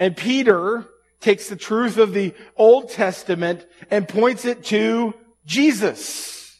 And 0.00 0.16
Peter 0.16 0.86
takes 1.20 1.48
the 1.48 1.56
truth 1.56 1.98
of 1.98 2.14
the 2.14 2.34
Old 2.56 2.88
Testament 2.90 3.66
and 3.90 4.08
points 4.08 4.46
it 4.46 4.64
to 4.64 5.14
Jesus. 5.44 6.58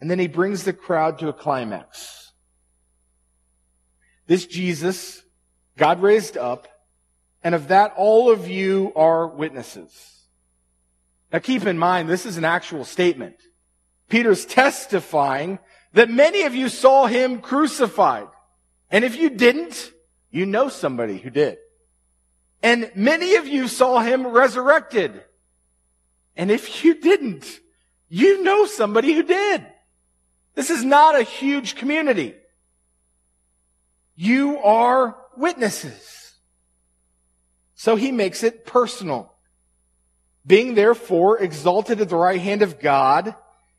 And 0.00 0.10
then 0.10 0.18
he 0.18 0.26
brings 0.26 0.64
the 0.64 0.72
crowd 0.72 1.18
to 1.18 1.28
a 1.28 1.32
climax. 1.34 2.32
This 4.26 4.46
Jesus, 4.46 5.22
God 5.76 6.00
raised 6.00 6.38
up, 6.38 6.66
and 7.44 7.54
of 7.54 7.68
that 7.68 7.92
all 7.96 8.30
of 8.30 8.48
you 8.48 8.92
are 8.96 9.26
witnesses. 9.26 10.22
Now 11.30 11.40
keep 11.40 11.66
in 11.66 11.78
mind, 11.78 12.08
this 12.08 12.24
is 12.24 12.38
an 12.38 12.44
actual 12.44 12.84
statement. 12.84 13.36
Peter's 14.08 14.46
testifying 14.46 15.58
that 15.92 16.08
many 16.08 16.42
of 16.42 16.54
you 16.54 16.68
saw 16.68 17.06
him 17.06 17.40
crucified. 17.40 18.28
And 18.90 19.04
if 19.04 19.16
you 19.16 19.28
didn't, 19.30 19.92
you 20.30 20.46
know 20.46 20.68
somebody 20.68 21.18
who 21.18 21.28
did. 21.28 21.58
And 22.62 22.90
many 22.94 23.36
of 23.36 23.46
you 23.46 23.68
saw 23.68 24.00
him 24.00 24.26
resurrected. 24.26 25.24
And 26.36 26.50
if 26.50 26.84
you 26.84 26.94
didn't, 26.94 27.60
you 28.08 28.42
know 28.42 28.66
somebody 28.66 29.14
who 29.14 29.22
did. 29.22 29.66
This 30.54 30.70
is 30.70 30.84
not 30.84 31.18
a 31.18 31.24
huge 31.24 31.74
community. 31.74 32.34
You 34.14 34.58
are 34.58 35.16
witnesses. 35.36 36.34
So 37.74 37.96
he 37.96 38.12
makes 38.12 38.42
it 38.42 38.64
personal. 38.64 39.32
Being 40.46 40.74
therefore 40.74 41.38
exalted 41.40 42.00
at 42.00 42.08
the 42.08 42.16
right 42.16 42.40
hand 42.40 42.62
of 42.62 42.78
God, 42.78 43.34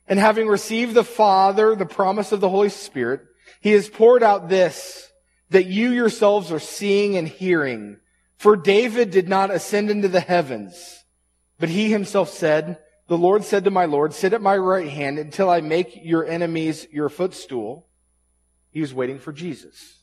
and 0.07 0.19
having 0.19 0.47
received 0.47 0.93
the 0.93 1.03
Father, 1.03 1.75
the 1.75 1.85
promise 1.85 2.31
of 2.31 2.41
the 2.41 2.49
Holy 2.49 2.69
Spirit, 2.69 3.21
he 3.61 3.71
has 3.71 3.89
poured 3.89 4.23
out 4.23 4.49
this, 4.49 5.09
that 5.49 5.67
you 5.67 5.91
yourselves 5.91 6.51
are 6.51 6.59
seeing 6.59 7.15
and 7.15 7.27
hearing. 7.27 7.97
For 8.43 8.57
David 8.57 9.09
did 9.09 9.29
not 9.29 9.51
ascend 9.51 9.89
into 9.89 10.09
the 10.09 10.19
heavens, 10.19 11.05
but 11.61 11.69
he 11.69 11.89
himself 11.89 12.27
said, 12.27 12.77
the 13.07 13.17
Lord 13.17 13.45
said 13.45 13.63
to 13.63 13.71
my 13.71 13.85
Lord, 13.85 14.13
sit 14.13 14.33
at 14.33 14.41
my 14.41 14.57
right 14.57 14.89
hand 14.89 15.17
until 15.17 15.49
I 15.49 15.61
make 15.61 16.03
your 16.03 16.25
enemies 16.25 16.85
your 16.91 17.07
footstool. 17.07 17.87
He 18.69 18.81
was 18.81 18.93
waiting 18.93 19.17
for 19.17 19.31
Jesus. 19.31 20.01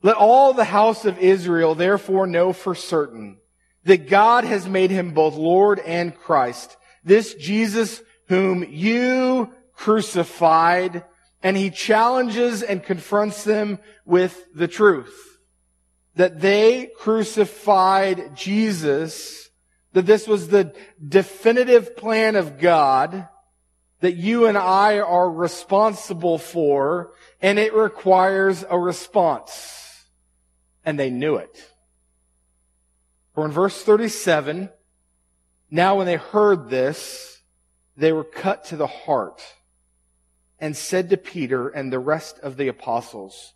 Let 0.00 0.16
all 0.16 0.54
the 0.54 0.64
house 0.64 1.04
of 1.04 1.18
Israel 1.18 1.74
therefore 1.74 2.26
know 2.26 2.54
for 2.54 2.74
certain 2.74 3.36
that 3.84 4.08
God 4.08 4.44
has 4.44 4.66
made 4.66 4.90
him 4.90 5.12
both 5.12 5.34
Lord 5.34 5.78
and 5.80 6.16
Christ, 6.16 6.74
this 7.04 7.34
Jesus 7.34 8.00
whom 8.28 8.64
you 8.64 9.52
crucified, 9.74 11.04
and 11.42 11.54
he 11.54 11.68
challenges 11.68 12.62
and 12.62 12.82
confronts 12.82 13.44
them 13.44 13.78
with 14.06 14.42
the 14.54 14.68
truth. 14.68 15.31
That 16.16 16.40
they 16.40 16.90
crucified 16.98 18.36
Jesus 18.36 19.42
that 19.92 20.06
this 20.06 20.26
was 20.26 20.48
the 20.48 20.74
definitive 21.06 21.96
plan 21.96 22.36
of 22.36 22.58
God 22.58 23.28
that 24.00 24.16
you 24.16 24.46
and 24.46 24.58
I 24.58 24.98
are 24.98 25.30
responsible 25.30 26.36
for, 26.36 27.12
and 27.40 27.56
it 27.58 27.72
requires 27.72 28.64
a 28.68 28.76
response. 28.76 30.04
And 30.84 30.98
they 30.98 31.08
knew 31.08 31.36
it. 31.36 31.70
For 33.34 33.44
in 33.44 33.52
verse 33.52 33.80
37, 33.82 34.70
now 35.70 35.96
when 35.96 36.06
they 36.06 36.16
heard 36.16 36.68
this, 36.68 37.42
they 37.96 38.12
were 38.12 38.24
cut 38.24 38.64
to 38.66 38.76
the 38.76 38.88
heart 38.88 39.40
and 40.58 40.76
said 40.76 41.10
to 41.10 41.16
Peter 41.16 41.68
and 41.68 41.92
the 41.92 42.00
rest 42.00 42.40
of 42.40 42.56
the 42.56 42.66
apostles, 42.66 43.54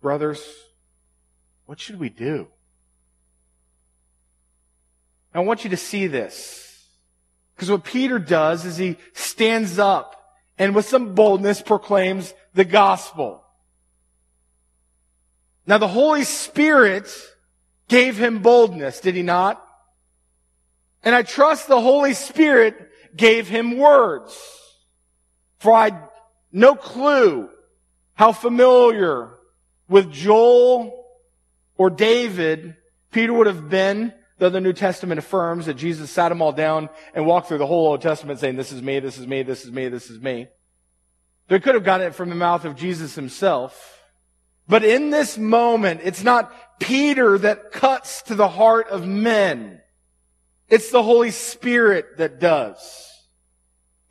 brothers, 0.00 0.42
what 1.66 1.80
should 1.80 1.98
we 1.98 2.08
do? 2.08 2.48
I 5.34 5.40
want 5.40 5.64
you 5.64 5.70
to 5.70 5.76
see 5.76 6.06
this. 6.06 6.86
Because 7.54 7.70
what 7.70 7.84
Peter 7.84 8.18
does 8.18 8.64
is 8.64 8.76
he 8.76 8.96
stands 9.14 9.78
up 9.78 10.16
and 10.58 10.74
with 10.74 10.86
some 10.86 11.14
boldness 11.14 11.62
proclaims 11.62 12.34
the 12.54 12.64
gospel. 12.64 13.42
Now 15.66 15.78
the 15.78 15.88
Holy 15.88 16.24
Spirit 16.24 17.08
gave 17.88 18.18
him 18.18 18.42
boldness, 18.42 19.00
did 19.00 19.14
he 19.14 19.22
not? 19.22 19.64
And 21.04 21.14
I 21.14 21.22
trust 21.22 21.68
the 21.68 21.80
Holy 21.80 22.14
Spirit 22.14 22.90
gave 23.16 23.48
him 23.48 23.78
words. 23.78 24.36
For 25.58 25.72
I 25.72 25.98
no 26.50 26.74
clue 26.74 27.48
how 28.14 28.32
familiar 28.32 29.30
with 29.88 30.12
Joel 30.12 31.01
or 31.76 31.90
David 31.90 32.76
Peter 33.10 33.32
would 33.32 33.46
have 33.46 33.68
been 33.68 34.12
Though 34.42 34.50
the 34.50 34.60
New 34.60 34.72
Testament 34.72 35.20
affirms 35.20 35.66
that 35.66 35.74
Jesus 35.74 36.10
sat 36.10 36.30
them 36.30 36.42
all 36.42 36.50
down 36.50 36.88
and 37.14 37.26
walked 37.26 37.46
through 37.46 37.58
the 37.58 37.66
whole 37.68 37.86
Old 37.86 38.02
Testament 38.02 38.40
saying, 38.40 38.56
this 38.56 38.72
is 38.72 38.82
me, 38.82 38.98
this 38.98 39.16
is 39.16 39.24
me, 39.24 39.44
this 39.44 39.64
is 39.64 39.70
me, 39.70 39.88
this 39.88 40.10
is 40.10 40.20
me. 40.20 40.48
They 41.46 41.60
could 41.60 41.76
have 41.76 41.84
gotten 41.84 42.08
it 42.08 42.16
from 42.16 42.28
the 42.28 42.34
mouth 42.34 42.64
of 42.64 42.74
Jesus 42.74 43.14
himself. 43.14 44.02
But 44.66 44.82
in 44.82 45.10
this 45.10 45.38
moment, 45.38 46.00
it's 46.02 46.24
not 46.24 46.52
Peter 46.80 47.38
that 47.38 47.70
cuts 47.70 48.22
to 48.22 48.34
the 48.34 48.48
heart 48.48 48.88
of 48.88 49.06
men. 49.06 49.80
It's 50.68 50.90
the 50.90 51.04
Holy 51.04 51.30
Spirit 51.30 52.16
that 52.16 52.40
does. 52.40 53.12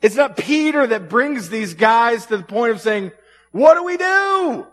It's 0.00 0.16
not 0.16 0.38
Peter 0.38 0.86
that 0.86 1.10
brings 1.10 1.50
these 1.50 1.74
guys 1.74 2.24
to 2.24 2.38
the 2.38 2.42
point 2.42 2.72
of 2.72 2.80
saying, 2.80 3.12
what 3.50 3.74
do 3.74 3.84
we 3.84 3.98
do? 3.98 4.66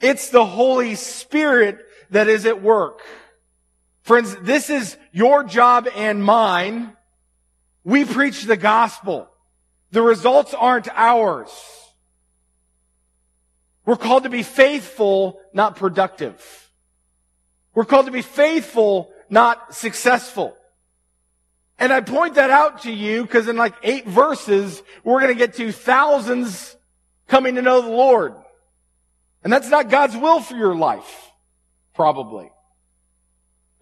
It's 0.00 0.30
the 0.30 0.46
Holy 0.46 0.94
Spirit 0.94 1.78
that 2.10 2.28
is 2.28 2.46
at 2.46 2.62
work. 2.62 3.00
Friends, 4.02 4.34
this 4.36 4.70
is 4.70 4.96
your 5.12 5.44
job 5.44 5.88
and 5.94 6.24
mine. 6.24 6.96
We 7.84 8.04
preach 8.04 8.44
the 8.44 8.56
gospel. 8.56 9.28
The 9.92 10.02
results 10.02 10.54
aren't 10.54 10.88
ours. 10.94 11.50
We're 13.84 13.96
called 13.96 14.24
to 14.24 14.30
be 14.30 14.42
faithful, 14.42 15.40
not 15.52 15.76
productive. 15.76 16.70
We're 17.74 17.84
called 17.84 18.06
to 18.06 18.12
be 18.12 18.22
faithful, 18.22 19.10
not 19.28 19.74
successful. 19.74 20.56
And 21.78 21.92
I 21.92 22.00
point 22.00 22.34
that 22.34 22.50
out 22.50 22.82
to 22.82 22.92
you 22.92 23.22
because 23.22 23.48
in 23.48 23.56
like 23.56 23.74
eight 23.82 24.06
verses, 24.06 24.82
we're 25.02 25.20
going 25.20 25.32
to 25.32 25.38
get 25.38 25.54
to 25.54 25.72
thousands 25.72 26.76
coming 27.26 27.54
to 27.54 27.62
know 27.62 27.80
the 27.80 27.88
Lord. 27.88 28.34
And 29.42 29.52
that's 29.52 29.68
not 29.68 29.88
God's 29.88 30.16
will 30.16 30.40
for 30.40 30.54
your 30.54 30.74
life, 30.74 31.30
probably. 31.94 32.50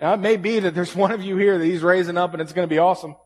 Now, 0.01 0.14
it 0.14 0.21
may 0.21 0.37
be 0.37 0.61
that 0.61 0.75
there's 0.75 0.94
one 0.94 1.11
of 1.11 1.23
you 1.23 1.37
here 1.37 1.59
that 1.59 1.64
he's 1.64 1.83
raising 1.83 2.16
up 2.16 2.33
and 2.33 2.40
it's 2.40 2.53
going 2.53 2.68
to 2.68 2.73
be 2.73 2.79
awesome. 2.79 3.16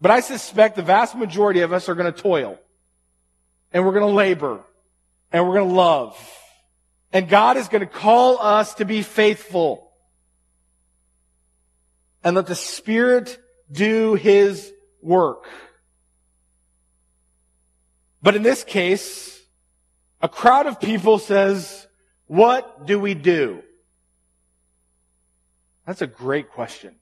But 0.00 0.10
I 0.10 0.20
suspect 0.20 0.74
the 0.74 0.82
vast 0.82 1.14
majority 1.14 1.60
of 1.60 1.72
us 1.72 1.88
are 1.88 1.94
going 1.94 2.12
to 2.12 2.20
toil. 2.20 2.58
And 3.72 3.84
we're 3.84 3.92
going 3.92 4.06
to 4.06 4.12
labor. 4.12 4.60
And 5.30 5.46
we're 5.46 5.54
going 5.54 5.68
to 5.68 5.74
love. 5.74 6.18
And 7.12 7.28
God 7.28 7.56
is 7.56 7.68
going 7.68 7.80
to 7.80 7.86
call 7.86 8.38
us 8.40 8.74
to 8.74 8.84
be 8.84 9.02
faithful. 9.02 9.92
And 12.24 12.34
let 12.34 12.48
the 12.48 12.56
Spirit 12.56 13.38
do 13.70 14.14
His 14.14 14.72
work. 15.00 15.44
But 18.22 18.34
in 18.34 18.42
this 18.42 18.64
case, 18.64 19.31
a 20.22 20.28
crowd 20.28 20.66
of 20.66 20.80
people 20.80 21.18
says, 21.18 21.86
what 22.26 22.86
do 22.86 22.98
we 22.98 23.14
do? 23.14 23.62
That's 25.86 26.00
a 26.00 26.06
great 26.06 26.50
question. 26.50 26.94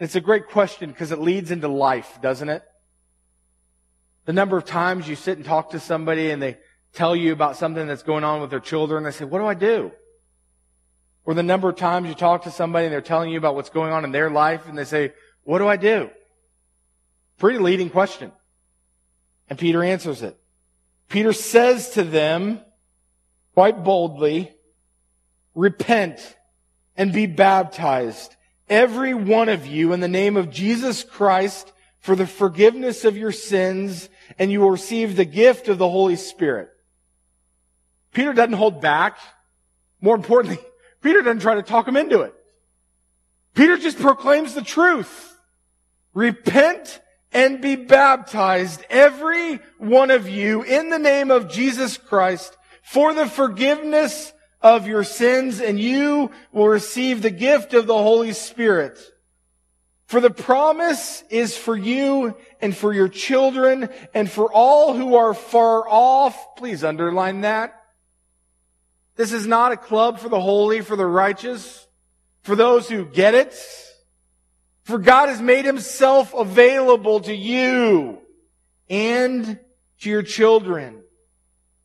It's 0.00 0.16
a 0.16 0.20
great 0.20 0.48
question 0.48 0.90
because 0.90 1.12
it 1.12 1.20
leads 1.20 1.50
into 1.50 1.68
life, 1.68 2.18
doesn't 2.22 2.48
it? 2.48 2.62
The 4.24 4.32
number 4.32 4.56
of 4.56 4.64
times 4.64 5.06
you 5.06 5.14
sit 5.14 5.36
and 5.36 5.46
talk 5.46 5.70
to 5.70 5.80
somebody 5.80 6.30
and 6.30 6.42
they 6.42 6.56
tell 6.94 7.14
you 7.14 7.32
about 7.32 7.56
something 7.56 7.86
that's 7.86 8.02
going 8.02 8.24
on 8.24 8.40
with 8.40 8.50
their 8.50 8.60
children, 8.60 9.04
they 9.04 9.10
say, 9.10 9.26
what 9.26 9.38
do 9.38 9.46
I 9.46 9.54
do? 9.54 9.92
Or 11.26 11.34
the 11.34 11.42
number 11.42 11.68
of 11.68 11.76
times 11.76 12.08
you 12.08 12.14
talk 12.14 12.44
to 12.44 12.50
somebody 12.50 12.86
and 12.86 12.92
they're 12.92 13.02
telling 13.02 13.30
you 13.30 13.38
about 13.38 13.54
what's 13.54 13.70
going 13.70 13.92
on 13.92 14.04
in 14.04 14.12
their 14.12 14.30
life 14.30 14.66
and 14.68 14.76
they 14.76 14.84
say, 14.84 15.12
what 15.42 15.58
do 15.58 15.68
I 15.68 15.76
do? 15.76 16.10
Pretty 17.38 17.58
leading 17.58 17.90
question. 17.90 18.32
And 19.50 19.58
Peter 19.58 19.82
answers 19.84 20.22
it. 20.22 20.38
Peter 21.08 21.32
says 21.32 21.90
to 21.90 22.02
them, 22.02 22.60
quite 23.54 23.84
boldly, 23.84 24.52
repent 25.54 26.36
and 26.96 27.12
be 27.12 27.26
baptized, 27.26 28.34
every 28.68 29.14
one 29.14 29.48
of 29.48 29.66
you 29.66 29.92
in 29.92 30.00
the 30.00 30.08
name 30.08 30.36
of 30.36 30.50
Jesus 30.50 31.04
Christ 31.04 31.72
for 32.00 32.16
the 32.16 32.26
forgiveness 32.26 33.04
of 33.04 33.16
your 33.16 33.32
sins, 33.32 34.08
and 34.38 34.52
you 34.52 34.60
will 34.60 34.70
receive 34.70 35.16
the 35.16 35.24
gift 35.24 35.68
of 35.68 35.78
the 35.78 35.88
Holy 35.88 36.16
Spirit. 36.16 36.68
Peter 38.12 38.32
doesn't 38.32 38.52
hold 38.52 38.80
back. 38.80 39.18
More 40.00 40.14
importantly, 40.14 40.58
Peter 41.02 41.22
doesn't 41.22 41.40
try 41.40 41.54
to 41.54 41.62
talk 41.62 41.88
him 41.88 41.96
into 41.96 42.20
it. 42.20 42.34
Peter 43.54 43.78
just 43.78 43.98
proclaims 43.98 44.54
the 44.54 44.62
truth. 44.62 45.38
Repent 46.12 47.00
and 47.34 47.60
be 47.60 47.74
baptized, 47.74 48.84
every 48.88 49.56
one 49.78 50.10
of 50.10 50.28
you, 50.28 50.62
in 50.62 50.88
the 50.88 50.98
name 50.98 51.32
of 51.32 51.50
Jesus 51.50 51.98
Christ, 51.98 52.56
for 52.82 53.12
the 53.12 53.26
forgiveness 53.26 54.32
of 54.62 54.86
your 54.86 55.04
sins, 55.04 55.60
and 55.60 55.78
you 55.78 56.30
will 56.52 56.68
receive 56.68 57.20
the 57.20 57.30
gift 57.30 57.74
of 57.74 57.86
the 57.86 57.98
Holy 57.98 58.32
Spirit. 58.32 58.98
For 60.06 60.20
the 60.20 60.30
promise 60.30 61.24
is 61.28 61.56
for 61.56 61.76
you 61.76 62.36
and 62.60 62.76
for 62.76 62.92
your 62.92 63.08
children 63.08 63.88
and 64.14 64.30
for 64.30 64.52
all 64.52 64.94
who 64.94 65.16
are 65.16 65.34
far 65.34 65.88
off. 65.88 66.56
Please 66.56 66.84
underline 66.84 67.40
that. 67.40 67.74
This 69.16 69.32
is 69.32 69.46
not 69.46 69.72
a 69.72 69.76
club 69.76 70.18
for 70.18 70.28
the 70.28 70.40
holy, 70.40 70.82
for 70.82 70.94
the 70.94 71.06
righteous, 71.06 71.86
for 72.42 72.54
those 72.54 72.88
who 72.88 73.04
get 73.06 73.34
it. 73.34 73.56
For 74.84 74.98
God 74.98 75.30
has 75.30 75.40
made 75.40 75.64
himself 75.64 76.34
available 76.34 77.20
to 77.20 77.34
you 77.34 78.18
and 78.88 79.58
to 80.00 80.10
your 80.10 80.22
children. 80.22 81.02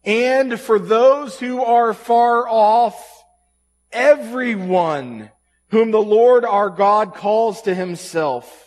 And 0.03 0.59
for 0.59 0.77
those 0.79 1.39
who 1.39 1.63
are 1.63 1.93
far 1.93 2.47
off, 2.47 3.23
everyone 3.91 5.31
whom 5.69 5.91
the 5.91 6.01
Lord 6.01 6.43
our 6.43 6.69
God 6.69 7.13
calls 7.13 7.61
to 7.63 7.73
himself. 7.73 8.65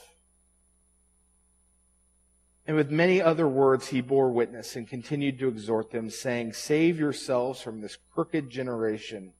And 2.66 2.76
with 2.76 2.90
many 2.90 3.20
other 3.20 3.48
words, 3.48 3.88
he 3.88 4.00
bore 4.00 4.30
witness 4.30 4.76
and 4.76 4.88
continued 4.88 5.38
to 5.40 5.48
exhort 5.48 5.90
them, 5.90 6.08
saying, 6.08 6.54
Save 6.54 6.98
yourselves 6.98 7.60
from 7.60 7.80
this 7.80 7.98
crooked 8.14 8.48
generation. 8.48 9.32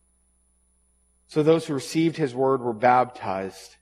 So 1.29 1.43
those 1.43 1.67
who 1.67 1.75
received 1.75 2.17
his 2.17 2.35
word 2.35 2.61
were 2.61 2.75
baptized 2.75 3.77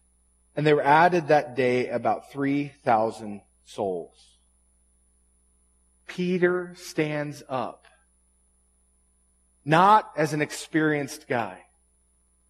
and 0.60 0.66
there 0.66 0.76
were 0.76 0.82
added 0.82 1.28
that 1.28 1.56
day 1.56 1.88
about 1.88 2.30
3,000 2.32 3.40
souls. 3.64 4.36
Peter 6.06 6.74
stands 6.76 7.42
up. 7.48 7.86
Not 9.64 10.12
as 10.18 10.34
an 10.34 10.42
experienced 10.42 11.26
guy. 11.26 11.62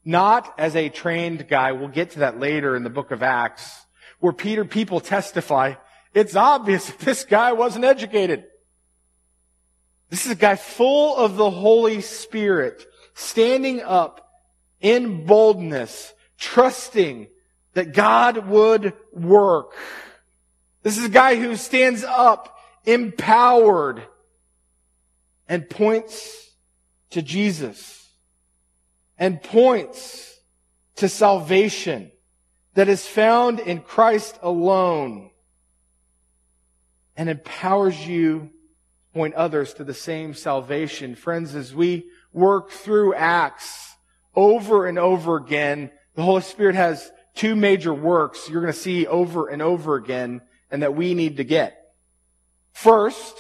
Not 0.04 0.52
as 0.58 0.74
a 0.74 0.88
trained 0.88 1.46
guy. 1.46 1.70
We'll 1.70 1.86
get 1.86 2.10
to 2.10 2.18
that 2.18 2.40
later 2.40 2.74
in 2.74 2.82
the 2.82 2.90
book 2.90 3.12
of 3.12 3.22
Acts, 3.22 3.86
where 4.18 4.32
Peter 4.32 4.64
people 4.64 4.98
testify, 4.98 5.74
it's 6.12 6.34
obvious 6.34 6.90
this 6.90 7.24
guy 7.24 7.52
wasn't 7.52 7.84
educated. 7.84 8.42
This 10.08 10.26
is 10.26 10.32
a 10.32 10.34
guy 10.34 10.56
full 10.56 11.16
of 11.16 11.36
the 11.36 11.50
Holy 11.52 12.00
Spirit, 12.00 12.84
standing 13.14 13.80
up 13.80 14.32
in 14.80 15.26
boldness, 15.26 16.12
trusting 16.38 17.28
that 17.74 17.92
God 17.92 18.48
would 18.48 18.94
work. 19.12 19.74
This 20.82 20.98
is 20.98 21.04
a 21.04 21.10
guy 21.10 21.36
who 21.36 21.56
stands 21.56 22.04
up 22.04 22.56
empowered 22.84 24.02
and 25.48 25.68
points 25.68 26.50
to 27.10 27.22
Jesus 27.22 28.08
and 29.18 29.42
points 29.42 30.38
to 30.96 31.08
salvation 31.08 32.10
that 32.74 32.88
is 32.88 33.06
found 33.06 33.60
in 33.60 33.80
Christ 33.80 34.38
alone 34.42 35.30
and 37.16 37.28
empowers 37.28 38.06
you 38.06 38.38
to 38.38 38.50
point 39.12 39.34
others 39.34 39.74
to 39.74 39.84
the 39.84 39.94
same 39.94 40.34
salvation. 40.34 41.14
Friends, 41.14 41.54
as 41.54 41.74
we 41.74 42.06
work 42.32 42.70
through 42.70 43.14
Acts 43.14 43.94
over 44.34 44.86
and 44.86 44.98
over 44.98 45.36
again, 45.36 45.90
the 46.14 46.22
Holy 46.22 46.42
Spirit 46.42 46.76
has 46.76 47.10
two 47.40 47.56
major 47.56 47.94
works 47.94 48.50
you're 48.50 48.60
going 48.60 48.72
to 48.72 48.78
see 48.78 49.06
over 49.06 49.48
and 49.48 49.62
over 49.62 49.94
again 49.94 50.42
and 50.70 50.82
that 50.82 50.94
we 50.94 51.14
need 51.14 51.38
to 51.38 51.44
get. 51.44 51.94
First, 52.72 53.34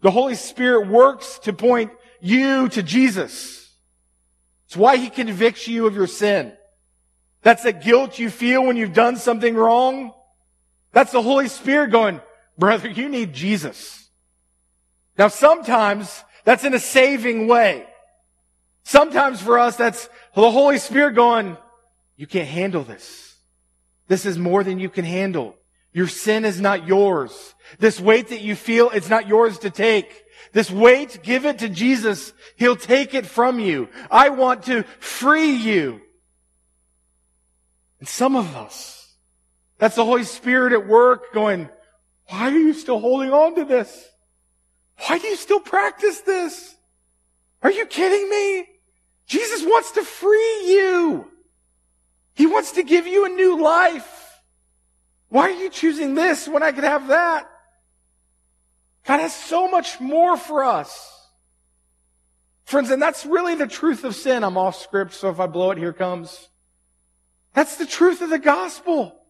the 0.00 0.10
Holy 0.10 0.34
Spirit 0.34 0.88
works 0.88 1.38
to 1.40 1.52
point 1.52 1.90
you 2.22 2.70
to 2.70 2.82
Jesus. 2.82 3.70
It's 4.66 4.78
why 4.78 4.96
He 4.96 5.10
convicts 5.10 5.68
you 5.68 5.86
of 5.86 5.94
your 5.94 6.06
sin. 6.06 6.54
That's 7.42 7.64
the 7.64 7.72
guilt 7.74 8.18
you 8.18 8.30
feel 8.30 8.64
when 8.64 8.78
you've 8.78 8.94
done 8.94 9.16
something 9.16 9.54
wrong. 9.54 10.14
That's 10.92 11.12
the 11.12 11.20
Holy 11.20 11.48
Spirit 11.48 11.90
going, 11.90 12.22
brother, 12.56 12.88
you 12.88 13.10
need 13.10 13.34
Jesus. 13.34 14.08
Now 15.18 15.28
sometimes 15.28 16.24
that's 16.44 16.64
in 16.64 16.72
a 16.72 16.80
saving 16.80 17.46
way. 17.46 17.86
Sometimes 18.84 19.42
for 19.42 19.58
us, 19.58 19.76
that's 19.76 20.08
the 20.34 20.50
Holy 20.50 20.78
Spirit 20.78 21.14
going, 21.14 21.58
you 22.16 22.26
can't 22.26 22.48
handle 22.48 22.84
this. 22.84 23.27
This 24.08 24.26
is 24.26 24.38
more 24.38 24.64
than 24.64 24.78
you 24.78 24.88
can 24.88 25.04
handle. 25.04 25.54
Your 25.92 26.08
sin 26.08 26.44
is 26.44 26.60
not 26.60 26.86
yours. 26.86 27.54
This 27.78 28.00
weight 28.00 28.28
that 28.28 28.40
you 28.40 28.56
feel, 28.56 28.90
it's 28.90 29.08
not 29.08 29.28
yours 29.28 29.58
to 29.60 29.70
take. 29.70 30.24
This 30.52 30.70
weight, 30.70 31.20
give 31.22 31.44
it 31.44 31.58
to 31.60 31.68
Jesus. 31.68 32.32
He'll 32.56 32.76
take 32.76 33.14
it 33.14 33.26
from 33.26 33.60
you. 33.60 33.88
I 34.10 34.30
want 34.30 34.64
to 34.64 34.82
free 34.98 35.52
you. 35.52 36.00
And 38.00 38.08
some 38.08 38.36
of 38.36 38.56
us, 38.56 39.14
that's 39.78 39.96
the 39.96 40.04
Holy 40.04 40.24
Spirit 40.24 40.72
at 40.72 40.86
work 40.86 41.32
going, 41.32 41.68
why 42.26 42.50
are 42.50 42.58
you 42.58 42.74
still 42.74 43.00
holding 43.00 43.32
on 43.32 43.56
to 43.56 43.64
this? 43.64 44.06
Why 45.06 45.18
do 45.18 45.26
you 45.26 45.36
still 45.36 45.60
practice 45.60 46.20
this? 46.20 46.74
Are 47.62 47.70
you 47.70 47.86
kidding 47.86 48.28
me? 48.28 48.66
Jesus 49.26 49.62
wants 49.62 49.92
to 49.92 50.02
free 50.02 50.64
you. 50.66 51.30
He 52.38 52.46
wants 52.46 52.70
to 52.72 52.84
give 52.84 53.08
you 53.08 53.24
a 53.24 53.30
new 53.30 53.60
life. 53.60 54.40
Why 55.28 55.48
are 55.48 55.60
you 55.60 55.70
choosing 55.70 56.14
this 56.14 56.46
when 56.46 56.62
I 56.62 56.70
could 56.70 56.84
have 56.84 57.08
that? 57.08 57.50
God 59.04 59.18
has 59.18 59.34
so 59.34 59.68
much 59.68 59.98
more 59.98 60.36
for 60.36 60.62
us. 60.62 61.20
Friends, 62.64 62.92
and 62.92 63.02
that's 63.02 63.26
really 63.26 63.56
the 63.56 63.66
truth 63.66 64.04
of 64.04 64.14
sin. 64.14 64.44
I'm 64.44 64.56
off 64.56 64.76
script, 64.76 65.14
so 65.14 65.30
if 65.30 65.40
I 65.40 65.48
blow 65.48 65.72
it, 65.72 65.78
here 65.78 65.92
comes. 65.92 66.48
That's 67.54 67.74
the 67.74 67.86
truth 67.86 68.22
of 68.22 68.30
the 68.30 68.38
gospel. 68.38 69.20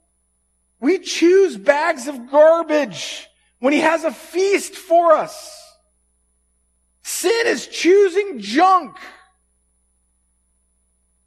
We 0.79 0.99
choose 0.99 1.57
bags 1.57 2.09
of 2.09 2.31
garbage 2.31 3.27
when 3.59 3.73
he 3.73 3.81
has 3.81 4.05
a 4.05 4.13
feast 4.13 4.75
for 4.75 5.15
us. 5.15 5.59
Sin 7.03 7.47
is 7.47 7.69
choosing 7.69 8.39
junk. 8.39 8.99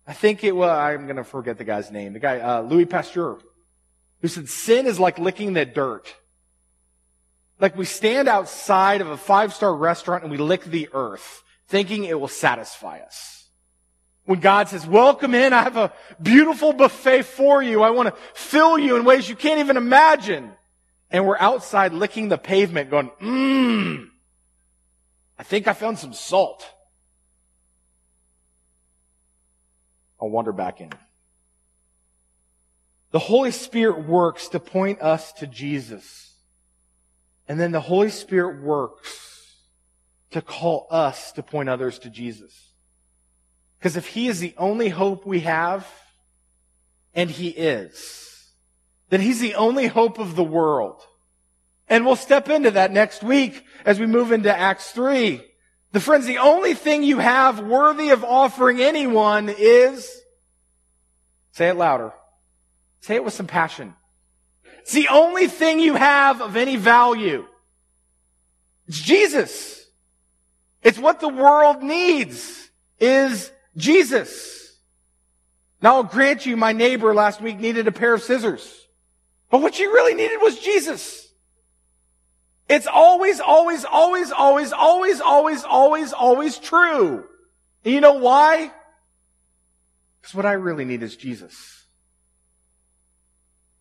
I 0.07 0.13
think 0.13 0.43
it 0.43 0.55
was, 0.55 0.69
I'm 0.69 1.05
going 1.05 1.17
to 1.17 1.23
forget 1.23 1.57
the 1.57 1.63
guy's 1.63 1.91
name. 1.91 2.13
The 2.13 2.19
guy, 2.19 2.39
uh, 2.39 2.61
Louis 2.61 2.85
Pasteur, 2.85 3.37
who 4.21 4.27
said 4.27 4.49
sin 4.49 4.85
is 4.87 4.99
like 4.99 5.19
licking 5.19 5.53
the 5.53 5.65
dirt. 5.65 6.13
Like 7.59 7.77
we 7.77 7.85
stand 7.85 8.27
outside 8.27 9.01
of 9.01 9.07
a 9.07 9.17
five 9.17 9.53
star 9.53 9.75
restaurant 9.75 10.23
and 10.23 10.31
we 10.31 10.37
lick 10.37 10.63
the 10.63 10.89
earth 10.93 11.43
thinking 11.67 12.03
it 12.03 12.19
will 12.19 12.27
satisfy 12.27 12.99
us. 12.99 13.47
When 14.25 14.39
God 14.39 14.69
says, 14.69 14.85
welcome 14.85 15.33
in, 15.33 15.53
I 15.53 15.63
have 15.63 15.77
a 15.77 15.93
beautiful 16.21 16.73
buffet 16.73 17.23
for 17.23 17.63
you. 17.63 17.81
I 17.81 17.89
want 17.91 18.09
to 18.09 18.21
fill 18.33 18.77
you 18.77 18.95
in 18.95 19.05
ways 19.05 19.27
you 19.27 19.35
can't 19.35 19.59
even 19.59 19.77
imagine. 19.77 20.51
And 21.09 21.25
we're 21.25 21.39
outside 21.39 21.93
licking 21.93 22.29
the 22.29 22.37
pavement 22.37 22.89
going, 22.89 23.09
mmm, 23.21 24.07
I 25.37 25.43
think 25.43 25.67
I 25.67 25.73
found 25.73 25.97
some 25.97 26.13
salt. 26.13 26.65
I'll 30.21 30.29
wander 30.29 30.51
back 30.51 30.79
in. 30.79 30.91
The 33.11 33.19
Holy 33.19 33.51
Spirit 33.51 34.05
works 34.05 34.47
to 34.49 34.59
point 34.59 35.01
us 35.01 35.33
to 35.33 35.47
Jesus. 35.47 36.33
And 37.47 37.59
then 37.59 37.71
the 37.71 37.81
Holy 37.81 38.09
Spirit 38.09 38.61
works 38.61 39.57
to 40.31 40.41
call 40.41 40.87
us 40.89 41.31
to 41.33 41.43
point 41.43 41.67
others 41.67 41.99
to 41.99 42.09
Jesus. 42.09 42.69
Because 43.77 43.97
if 43.97 44.07
He 44.07 44.27
is 44.27 44.39
the 44.39 44.53
only 44.57 44.89
hope 44.89 45.25
we 45.25 45.41
have, 45.41 45.85
and 47.13 47.29
He 47.29 47.49
is, 47.49 48.51
then 49.09 49.19
He's 49.19 49.41
the 49.41 49.55
only 49.55 49.87
hope 49.87 50.19
of 50.19 50.35
the 50.35 50.43
world. 50.43 51.01
And 51.89 52.05
we'll 52.05 52.15
step 52.15 52.47
into 52.47 52.71
that 52.71 52.91
next 52.91 53.21
week 53.21 53.65
as 53.83 53.99
we 53.99 54.05
move 54.05 54.31
into 54.31 54.55
Acts 54.55 54.91
3. 54.91 55.43
The 55.91 55.99
friends, 55.99 56.25
the 56.25 56.37
only 56.37 56.73
thing 56.73 57.03
you 57.03 57.19
have 57.19 57.59
worthy 57.59 58.09
of 58.09 58.23
offering 58.23 58.81
anyone 58.81 59.49
is, 59.49 60.09
say 61.51 61.69
it 61.69 61.75
louder. 61.75 62.13
Say 63.01 63.15
it 63.15 63.25
with 63.25 63.33
some 63.33 63.47
passion. 63.47 63.95
It's 64.79 64.93
the 64.93 65.09
only 65.09 65.47
thing 65.47 65.79
you 65.79 65.95
have 65.95 66.41
of 66.41 66.55
any 66.55 66.75
value. 66.75 67.45
It's 68.87 69.01
Jesus. 69.01 69.85
It's 70.81 70.97
what 70.97 71.19
the 71.19 71.29
world 71.29 71.83
needs 71.83 72.69
is 72.99 73.51
Jesus. 73.75 74.77
Now 75.81 75.95
I'll 75.95 76.03
grant 76.03 76.45
you 76.45 76.55
my 76.55 76.73
neighbor 76.73 77.13
last 77.13 77.41
week 77.41 77.59
needed 77.59 77.87
a 77.87 77.91
pair 77.91 78.13
of 78.13 78.21
scissors. 78.21 78.87
But 79.49 79.61
what 79.61 79.75
she 79.75 79.85
really 79.85 80.13
needed 80.13 80.37
was 80.41 80.59
Jesus. 80.59 81.20
It's 82.71 82.87
always, 82.87 83.41
always, 83.41 83.83
always, 83.83 84.31
always, 84.31 84.71
always, 84.71 85.19
always, 85.19 85.63
always, 85.65 86.13
always 86.13 86.57
true. 86.57 87.25
And 87.83 87.93
you 87.93 87.99
know 87.99 88.13
why? 88.13 88.71
Because 90.21 90.33
what 90.33 90.45
I 90.45 90.53
really 90.53 90.85
need 90.85 91.03
is 91.03 91.17
Jesus. 91.17 91.85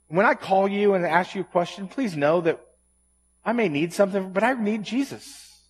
When 0.08 0.26
I 0.26 0.34
call 0.34 0.66
you 0.66 0.94
and 0.94 1.06
ask 1.06 1.36
you 1.36 1.42
a 1.42 1.44
question, 1.44 1.86
please 1.86 2.16
know 2.16 2.40
that 2.40 2.58
I 3.44 3.52
may 3.52 3.68
need 3.68 3.92
something, 3.92 4.32
but 4.32 4.42
I 4.42 4.54
need 4.54 4.82
Jesus. 4.82 5.62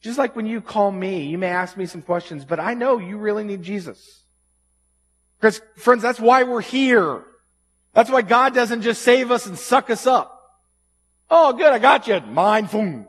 Just 0.00 0.16
like 0.16 0.34
when 0.34 0.46
you 0.46 0.62
call 0.62 0.90
me, 0.90 1.24
you 1.24 1.36
may 1.36 1.48
ask 1.48 1.76
me 1.76 1.84
some 1.84 2.00
questions, 2.00 2.46
but 2.46 2.58
I 2.58 2.72
know 2.72 2.96
you 2.96 3.18
really 3.18 3.44
need 3.44 3.62
Jesus. 3.62 4.22
Because 5.38 5.60
friends, 5.76 6.00
that's 6.00 6.18
why 6.18 6.44
we're 6.44 6.62
here. 6.62 7.24
That's 7.92 8.08
why 8.08 8.22
God 8.22 8.54
doesn't 8.54 8.80
just 8.80 9.02
save 9.02 9.30
us 9.30 9.44
and 9.44 9.58
suck 9.58 9.90
us 9.90 10.06
up. 10.06 10.37
Oh, 11.30 11.52
good, 11.52 11.72
I 11.72 11.78
got 11.78 12.06
you. 12.06 12.20
Mindful. 12.20 13.06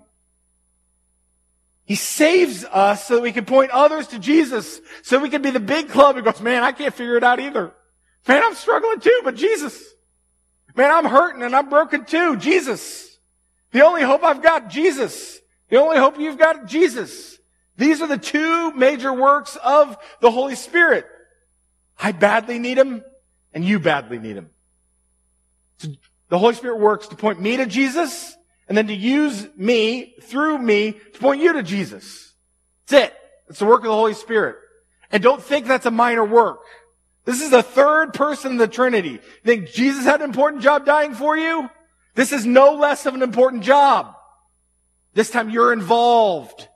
He 1.86 1.96
saves 1.96 2.66
us 2.66 3.08
so 3.08 3.16
that 3.16 3.24
we 3.24 3.32
can 3.32 3.46
point 3.46 3.72
others 3.72 4.08
to 4.10 4.20
Jesus, 4.20 4.80
so 5.02 5.18
we 5.20 5.30
can 5.30 5.42
be 5.42 5.50
the 5.50 5.60
big 5.60 5.90
club 5.90 6.16
who 6.16 6.22
goes, 6.22 6.40
man, 6.40 6.62
I 6.62 6.72
can't 6.72 6.94
figure 6.94 7.18
it 7.18 7.24
out 7.24 7.40
either. 7.40 7.72
Man, 8.28 8.44
I'm 8.44 8.54
struggling 8.54 9.00
too, 9.00 9.22
but 9.24 9.36
Jesus. 9.36 9.82
Man, 10.76 10.92
I'm 10.92 11.06
hurting 11.06 11.42
and 11.42 11.56
I'm 11.56 11.70
broken 11.70 12.06
too. 12.06 12.38
Jesus. 12.38 13.18
The 13.72 13.84
only 13.84 14.04
hope 14.04 14.24
I've 14.24 14.44
got, 14.44 14.70
Jesus. 14.70 15.40
The 15.70 15.78
only 15.78 15.98
hope 15.98 16.20
you've 16.20 16.38
got, 16.38 16.68
Jesus. 16.68 17.40
These 17.76 18.02
are 18.02 18.08
the 18.08 18.18
two 18.18 18.72
major 18.74 19.14
works 19.14 19.58
of 19.64 19.98
the 20.22 20.30
Holy 20.30 20.56
Spirit. 20.56 21.08
I 21.98 22.12
badly 22.12 22.60
need 22.60 22.78
Him 22.78 23.04
and 23.54 23.66
you 23.66 23.80
badly 23.80 24.20
need 24.20 24.36
Him. 24.36 24.50
So 25.78 25.90
the 26.30 26.40
Holy 26.40 26.54
Spirit 26.54 26.80
works 26.80 27.08
to 27.08 27.16
point 27.16 27.42
me 27.42 27.58
to 27.58 27.66
Jesus 27.66 28.36
and 28.68 28.78
then 28.78 28.88
to 28.88 28.94
use 28.94 29.48
me 29.58 30.16
through 30.22 30.60
me 30.60 30.94
to 30.94 31.20
point 31.20 31.42
you 31.42 31.54
to 31.54 31.64
Jesus. 31.64 32.34
That's 32.88 33.06
it. 33.06 33.14
It's 33.50 33.60
the 33.60 33.66
work 33.66 33.80
of 33.80 33.88
the 33.88 33.94
Holy 33.94 34.14
Spirit. 34.14 34.58
And 35.12 35.24
don't 35.24 35.42
think 35.42 35.66
that's 35.66 35.88
a 35.88 35.92
minor 35.92 36.24
work. 36.24 36.60
This 37.26 37.42
is 37.42 37.50
the 37.50 37.64
third 37.64 38.14
person 38.14 38.52
in 38.52 38.58
the 38.58 38.68
Trinity. 38.68 39.10
You 39.10 39.20
think 39.44 39.72
Jesus 39.72 40.06
had 40.06 40.22
an 40.22 40.30
important 40.30 40.62
job 40.62 40.86
dying 40.86 41.14
for 41.14 41.36
you? 41.36 41.70
This 42.14 42.32
is 42.32 42.46
no 42.46 42.76
less 42.76 43.06
of 43.06 43.16
an 43.16 43.24
important 43.24 43.64
job. 43.64 44.16
This 45.14 45.32
time 45.32 45.50
you're 45.50 45.74
involved. 45.74 46.68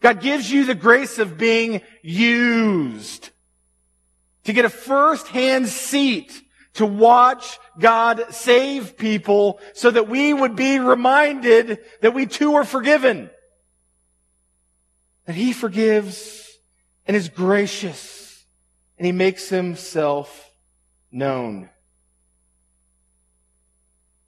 God 0.00 0.20
gives 0.20 0.50
you 0.50 0.64
the 0.64 0.74
grace 0.74 1.18
of 1.18 1.36
being 1.38 1.80
used 2.02 3.30
to 4.44 4.52
get 4.52 4.64
a 4.64 4.70
first-hand 4.70 5.68
seat 5.68 6.43
to 6.74 6.86
watch 6.86 7.58
God 7.78 8.26
save 8.30 8.96
people 8.96 9.60
so 9.74 9.90
that 9.90 10.08
we 10.08 10.32
would 10.32 10.56
be 10.56 10.78
reminded 10.78 11.78
that 12.00 12.14
we 12.14 12.26
too 12.26 12.54
are 12.54 12.64
forgiven. 12.64 13.30
That 15.26 15.34
He 15.34 15.52
forgives 15.52 16.58
and 17.06 17.16
is 17.16 17.28
gracious 17.28 18.24
and 18.98 19.06
he 19.06 19.12
makes 19.12 19.48
himself 19.48 20.50
known. 21.10 21.68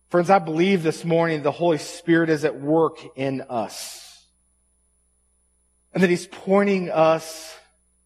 Friends, 0.08 0.30
I 0.30 0.38
believe 0.38 0.82
this 0.82 1.04
morning 1.04 1.42
the 1.42 1.52
Holy 1.52 1.78
Spirit 1.78 2.30
is 2.30 2.44
at 2.44 2.60
work 2.60 2.98
in 3.16 3.42
us. 3.42 4.24
And 5.92 6.02
that 6.02 6.10
he's 6.10 6.26
pointing 6.26 6.90
us 6.90 7.54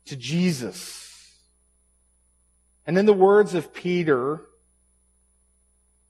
to 0.07 0.17
Jesus. 0.17 0.97
And 2.91 2.99
in 2.99 3.07
the 3.07 3.13
words 3.13 3.55
of 3.55 3.73
Peter, 3.73 4.41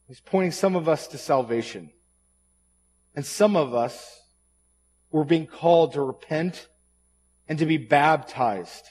he's 0.09 0.21
pointing 0.21 0.51
some 0.51 0.77
of 0.77 0.89
us 0.89 1.09
to 1.09 1.19
salvation. 1.19 1.91
And 3.15 3.27
some 3.27 3.55
of 3.55 3.75
us 3.75 4.23
were 5.11 5.27
being 5.27 5.47
called 5.47 5.93
to 5.93 6.01
repent 6.01 6.69
and 7.47 7.59
to 7.59 7.67
be 7.67 7.77
baptized 7.77 8.87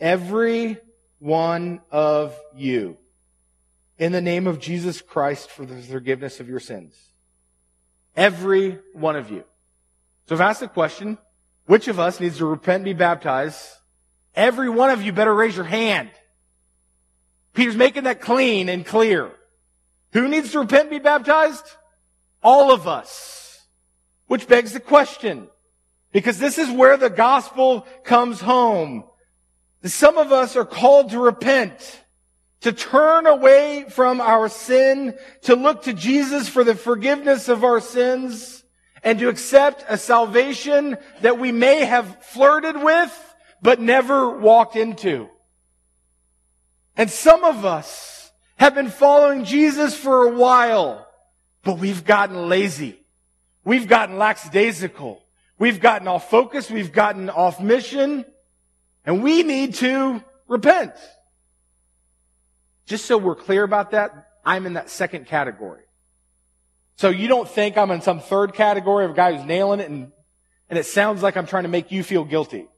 every 0.00 0.78
one 1.18 1.82
of 1.90 2.34
you 2.56 2.96
in 3.98 4.12
the 4.12 4.22
name 4.22 4.46
of 4.46 4.58
Jesus 4.58 5.02
Christ 5.02 5.50
for 5.50 5.66
the 5.66 5.82
forgiveness 5.82 6.40
of 6.40 6.48
your 6.48 6.58
sins. 6.58 6.94
Every 8.16 8.78
one 8.94 9.16
of 9.16 9.30
you. 9.30 9.44
So 10.26 10.36
if 10.36 10.40
I 10.40 10.48
ask 10.48 10.60
the 10.60 10.68
question, 10.68 11.18
which 11.66 11.86
of 11.86 12.00
us 12.00 12.18
needs 12.18 12.38
to 12.38 12.46
repent 12.46 12.76
and 12.76 12.84
be 12.86 12.94
baptized? 12.94 13.60
Every 14.34 14.70
one 14.70 14.88
of 14.88 15.02
you 15.02 15.12
better 15.12 15.34
raise 15.34 15.54
your 15.54 15.66
hand. 15.66 16.08
Peter's 17.54 17.76
making 17.76 18.04
that 18.04 18.20
clean 18.20 18.68
and 18.68 18.86
clear. 18.86 19.32
Who 20.12 20.28
needs 20.28 20.52
to 20.52 20.60
repent 20.60 20.82
and 20.82 20.90
be 20.90 20.98
baptized? 20.98 21.64
All 22.42 22.72
of 22.72 22.88
us. 22.88 23.66
Which 24.26 24.48
begs 24.48 24.72
the 24.72 24.80
question. 24.80 25.48
Because 26.12 26.38
this 26.38 26.58
is 26.58 26.70
where 26.70 26.96
the 26.96 27.10
gospel 27.10 27.86
comes 28.04 28.40
home. 28.40 29.04
Some 29.84 30.18
of 30.18 30.32
us 30.32 30.56
are 30.56 30.64
called 30.64 31.10
to 31.10 31.18
repent, 31.18 32.00
to 32.60 32.72
turn 32.72 33.26
away 33.26 33.86
from 33.88 34.20
our 34.20 34.48
sin, 34.48 35.16
to 35.42 35.54
look 35.56 35.84
to 35.84 35.92
Jesus 35.92 36.48
for 36.48 36.64
the 36.64 36.74
forgiveness 36.74 37.48
of 37.48 37.64
our 37.64 37.80
sins, 37.80 38.62
and 39.02 39.18
to 39.20 39.28
accept 39.28 39.84
a 39.88 39.96
salvation 39.96 40.98
that 41.22 41.38
we 41.38 41.52
may 41.52 41.84
have 41.84 42.22
flirted 42.24 42.82
with, 42.82 43.34
but 43.62 43.80
never 43.80 44.38
walked 44.38 44.76
into. 44.76 45.28
And 47.00 47.10
some 47.10 47.44
of 47.44 47.64
us 47.64 48.30
have 48.56 48.74
been 48.74 48.90
following 48.90 49.46
Jesus 49.46 49.96
for 49.96 50.26
a 50.26 50.32
while, 50.36 51.08
but 51.64 51.78
we've 51.78 52.04
gotten 52.04 52.50
lazy. 52.50 53.00
We've 53.64 53.88
gotten 53.88 54.18
lackadaisical. 54.18 55.22
We've 55.58 55.80
gotten 55.80 56.06
off 56.08 56.28
focus. 56.28 56.70
We've 56.70 56.92
gotten 56.92 57.30
off 57.30 57.58
mission. 57.58 58.26
And 59.06 59.22
we 59.22 59.42
need 59.44 59.76
to 59.76 60.22
repent. 60.46 60.92
just 62.84 63.06
so 63.06 63.16
we're 63.16 63.34
clear 63.34 63.62
about 63.62 63.92
that, 63.92 64.26
I'm 64.44 64.66
in 64.66 64.74
that 64.74 64.90
second 64.90 65.26
category. 65.26 65.84
So 66.96 67.08
you 67.08 67.28
don't 67.28 67.48
think 67.48 67.78
I'm 67.78 67.90
in 67.92 68.02
some 68.02 68.20
third 68.20 68.52
category 68.52 69.06
of 69.06 69.12
a 69.12 69.14
guy 69.14 69.34
who's 69.34 69.46
nailing 69.46 69.80
it 69.80 69.88
and, 69.88 70.12
and 70.68 70.78
it 70.78 70.84
sounds 70.84 71.22
like 71.22 71.38
I'm 71.38 71.46
trying 71.46 71.62
to 71.62 71.70
make 71.70 71.90
you 71.90 72.02
feel 72.02 72.26
guilty. 72.26 72.68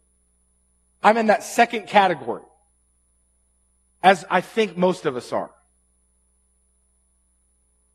I'm 1.02 1.16
in 1.16 1.26
that 1.26 1.42
second 1.42 1.88
category. 1.88 2.42
As 4.02 4.24
I 4.30 4.40
think 4.40 4.76
most 4.76 5.06
of 5.06 5.16
us 5.16 5.32
are. 5.32 5.50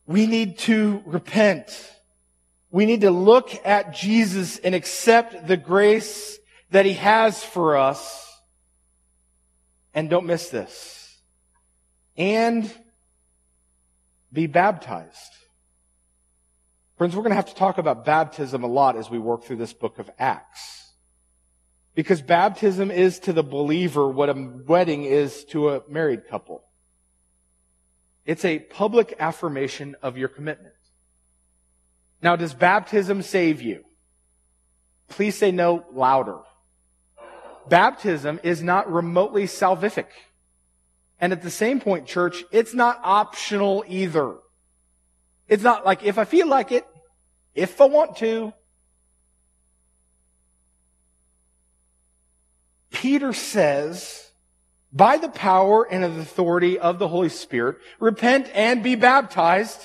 We 0.05 0.25
need 0.25 0.57
to 0.59 1.03
repent. 1.05 1.91
We 2.71 2.85
need 2.85 3.01
to 3.01 3.11
look 3.11 3.49
at 3.65 3.93
Jesus 3.93 4.57
and 4.57 4.73
accept 4.73 5.47
the 5.47 5.57
grace 5.57 6.39
that 6.71 6.85
he 6.85 6.93
has 6.93 7.43
for 7.43 7.75
us. 7.77 8.23
And 9.93 10.09
don't 10.09 10.25
miss 10.25 10.49
this. 10.49 11.17
And 12.15 12.71
be 14.31 14.47
baptized. 14.47 15.33
Friends, 16.97 17.15
we're 17.15 17.21
going 17.21 17.31
to 17.31 17.35
have 17.35 17.47
to 17.47 17.55
talk 17.55 17.77
about 17.77 18.05
baptism 18.05 18.63
a 18.63 18.67
lot 18.67 18.95
as 18.95 19.09
we 19.09 19.19
work 19.19 19.43
through 19.43 19.57
this 19.57 19.73
book 19.73 19.99
of 19.99 20.09
Acts. 20.17 20.86
Because 21.97 22.21
baptism 22.21 22.91
is 22.91 23.17
to 23.21 23.33
the 23.33 23.41
believer 23.41 24.07
what 24.07 24.29
a 24.29 24.51
wedding 24.67 25.05
is 25.05 25.43
to 25.45 25.69
a 25.69 25.81
married 25.89 26.27
couple. 26.27 26.63
It's 28.23 28.45
a 28.45 28.59
public 28.59 29.15
affirmation 29.17 29.95
of 30.03 30.15
your 30.15 30.27
commitment. 30.27 30.75
Now, 32.21 32.35
does 32.35 32.53
baptism 32.53 33.23
save 33.23 33.63
you? 33.63 33.83
Please 35.07 35.35
say 35.35 35.51
no 35.51 35.85
louder. 35.91 36.37
Baptism 37.67 38.41
is 38.43 38.61
not 38.61 38.93
remotely 38.93 39.45
salvific. 39.45 40.09
And 41.19 41.33
at 41.33 41.41
the 41.41 41.49
same 41.49 41.79
point, 41.81 42.05
church, 42.05 42.43
it's 42.51 42.75
not 42.75 43.01
optional 43.03 43.83
either. 43.87 44.35
It's 45.47 45.63
not 45.63 45.83
like 45.83 46.03
if 46.03 46.19
I 46.19 46.25
feel 46.25 46.47
like 46.47 46.71
it, 46.71 46.85
if 47.55 47.81
I 47.81 47.85
want 47.85 48.17
to. 48.17 48.53
Peter 52.91 53.33
says, 53.33 54.31
by 54.91 55.17
the 55.17 55.29
power 55.29 55.83
and 55.83 56.03
authority 56.03 56.79
of 56.79 56.97
the 56.97 57.07
Holy 57.07 57.29
Spirit, 57.29 57.77
repent 57.99 58.49
and 58.53 58.81
be 58.81 58.95
baptized. 58.95 59.79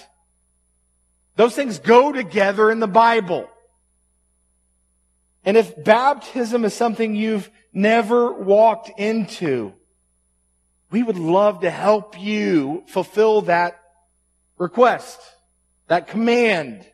Those 1.37 1.55
things 1.55 1.79
go 1.79 2.13
together 2.13 2.71
in 2.71 2.81
the 2.81 2.87
Bible. 2.87 3.49
And 5.45 5.57
if 5.57 5.83
baptism 5.83 6.65
is 6.65 6.73
something 6.73 7.15
you've 7.17 7.51
never 7.73 8.33
walked 8.33 8.91
into, 8.99 9.73
we 10.91 11.03
would 11.03 11.19
love 11.19 11.63
to 11.63 11.71
help 11.71 12.21
you 12.21 12.85
fulfill 12.87 13.43
that 13.43 13.81
request, 14.57 15.19
that 15.89 16.07
command. 16.07 16.87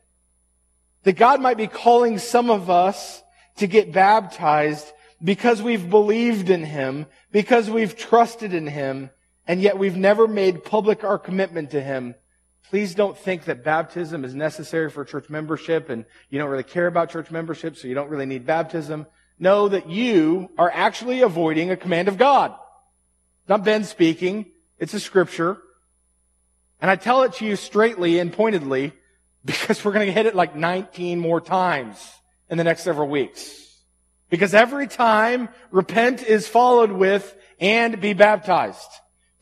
That 1.02 1.16
God 1.16 1.40
might 1.40 1.56
be 1.56 1.66
calling 1.66 2.18
some 2.18 2.50
of 2.50 2.70
us 2.70 3.22
to 3.56 3.66
get 3.66 3.92
baptized 3.92 4.86
because 5.22 5.62
we've 5.62 5.88
believed 5.88 6.50
in 6.50 6.64
Him, 6.64 7.06
because 7.32 7.68
we've 7.68 7.96
trusted 7.96 8.54
in 8.54 8.66
Him, 8.66 9.10
and 9.46 9.60
yet 9.60 9.78
we've 9.78 9.96
never 9.96 10.28
made 10.28 10.64
public 10.64 11.04
our 11.04 11.18
commitment 11.18 11.70
to 11.72 11.80
Him. 11.80 12.14
Please 12.68 12.94
don't 12.94 13.16
think 13.16 13.46
that 13.46 13.64
baptism 13.64 14.24
is 14.24 14.34
necessary 14.34 14.90
for 14.90 15.04
church 15.04 15.30
membership 15.30 15.88
and 15.88 16.04
you 16.28 16.38
don't 16.38 16.50
really 16.50 16.62
care 16.62 16.86
about 16.86 17.10
church 17.10 17.30
membership, 17.30 17.76
so 17.76 17.88
you 17.88 17.94
don't 17.94 18.10
really 18.10 18.26
need 18.26 18.44
baptism. 18.44 19.06
Know 19.38 19.68
that 19.68 19.88
you 19.88 20.50
are 20.58 20.70
actually 20.70 21.22
avoiding 21.22 21.70
a 21.70 21.76
command 21.76 22.08
of 22.08 22.18
God. 22.18 22.54
Not 23.48 23.64
Ben 23.64 23.84
speaking. 23.84 24.46
It's 24.78 24.92
a 24.92 25.00
scripture. 25.00 25.56
And 26.80 26.90
I 26.90 26.96
tell 26.96 27.22
it 27.22 27.34
to 27.34 27.46
you 27.46 27.56
straightly 27.56 28.18
and 28.18 28.32
pointedly 28.32 28.92
because 29.44 29.82
we're 29.82 29.92
going 29.92 30.06
to 30.06 30.12
hit 30.12 30.26
it 30.26 30.34
like 30.34 30.54
19 30.54 31.18
more 31.18 31.40
times 31.40 32.06
in 32.50 32.58
the 32.58 32.64
next 32.64 32.82
several 32.82 33.08
weeks. 33.08 33.67
Because 34.30 34.54
every 34.54 34.86
time 34.86 35.48
repent 35.70 36.22
is 36.22 36.46
followed 36.46 36.92
with 36.92 37.34
and 37.60 38.00
be 38.00 38.12
baptized. 38.12 38.88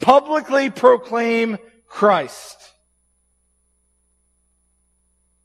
Publicly 0.00 0.70
proclaim 0.70 1.58
Christ. 1.88 2.56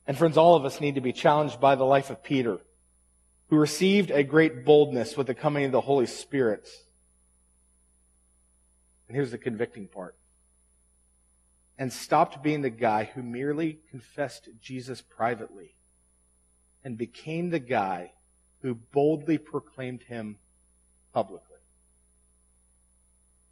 And 0.05 0.17
friends, 0.17 0.37
all 0.37 0.55
of 0.55 0.65
us 0.65 0.81
need 0.81 0.95
to 0.95 1.01
be 1.01 1.13
challenged 1.13 1.59
by 1.59 1.75
the 1.75 1.85
life 1.85 2.09
of 2.09 2.23
Peter, 2.23 2.59
who 3.49 3.55
received 3.55 4.11
a 4.11 4.23
great 4.23 4.65
boldness 4.65 5.15
with 5.15 5.27
the 5.27 5.33
coming 5.33 5.65
of 5.65 5.71
the 5.71 5.81
Holy 5.81 6.05
Spirit. 6.05 6.67
And 9.07 9.15
here's 9.15 9.31
the 9.31 9.37
convicting 9.37 9.87
part. 9.87 10.15
And 11.77 11.91
stopped 11.91 12.43
being 12.43 12.61
the 12.61 12.69
guy 12.69 13.05
who 13.13 13.23
merely 13.23 13.79
confessed 13.89 14.49
Jesus 14.61 15.01
privately 15.01 15.75
and 16.83 16.97
became 16.97 17.49
the 17.49 17.59
guy 17.59 18.11
who 18.61 18.75
boldly 18.75 19.37
proclaimed 19.37 20.03
him 20.03 20.37
publicly. 21.13 21.47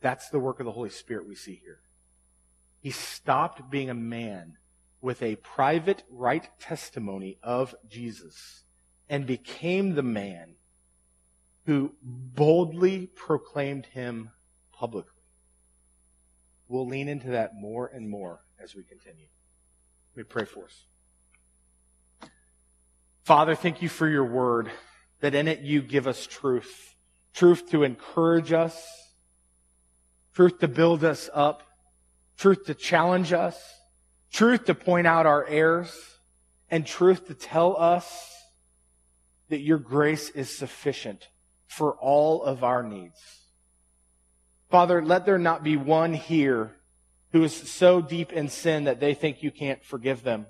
That's 0.02 0.30
the 0.30 0.40
work 0.40 0.60
of 0.60 0.66
the 0.66 0.72
Holy 0.72 0.90
Spirit 0.90 1.28
we 1.28 1.36
see 1.36 1.60
here. 1.64 1.80
He 2.82 2.92
stopped 2.92 3.70
being 3.70 3.90
a 3.90 3.96
man 3.96 4.58
with 5.02 5.22
a 5.22 5.36
private 5.38 6.04
right 6.10 6.48
testimony 6.60 7.38
of 7.44 7.76
Jesus 7.90 8.64
and 9.10 9.26
became 9.26 9.96
the 9.96 10.04
man 10.04 10.56
who 11.66 11.94
boldly 12.02 13.08
proclaimed 13.08 13.86
him 13.88 14.32
publicly. 14.72 15.12
We'll 16.68 16.88
lean 16.88 17.08
into 17.08 17.30
that 17.30 17.56
more 17.56 17.88
and 17.88 18.10
more 18.10 18.42
as 18.62 18.76
we 18.76 18.84
continue. 18.84 19.28
Let 20.16 20.18
me 20.18 20.24
pray 20.24 20.46
for 20.46 20.66
us. 20.66 20.86
Father, 23.24 23.56
thank 23.56 23.82
you 23.82 23.90
for 23.90 24.08
your 24.08 24.24
word, 24.24 24.72
that 25.22 25.36
in 25.36 25.48
it 25.48 25.60
you 25.60 25.82
give 25.82 26.08
us 26.08 26.28
truth. 26.28 26.96
Truth 27.34 27.70
to 27.72 27.84
encourage 27.84 28.52
us, 28.52 28.86
truth 30.34 30.60
to 30.60 30.68
build 30.68 31.04
us 31.04 31.30
up, 31.34 31.64
truth 32.38 32.66
to 32.66 32.74
challenge 32.74 33.34
us, 33.34 33.62
truth 34.32 34.66
to 34.66 34.76
point 34.76 35.08
out 35.08 35.26
our 35.26 35.46
errors, 35.48 35.94
and 36.70 36.86
truth 36.86 37.28
to 37.28 37.34
tell 37.34 37.78
us 37.78 38.36
that 39.50 39.60
your 39.60 39.78
grace 39.78 40.30
is 40.30 40.56
sufficient 40.56 41.28
for 41.68 41.94
all 41.94 42.44
of 42.44 42.64
our 42.64 42.84
needs. 42.84 43.20
Father, 44.70 45.04
let 45.04 45.26
there 45.26 45.40
not 45.40 45.64
be 45.64 45.78
one 45.78 46.14
here 46.14 46.76
who 47.32 47.44
is 47.44 47.56
so 47.56 48.02
deep 48.02 48.32
in 48.32 48.50
sin 48.50 48.86
that 48.86 49.00
they 49.00 49.14
think 49.14 49.44
you 49.44 49.52
can't 49.52 49.84
forgive 49.84 50.24
them. 50.24 50.46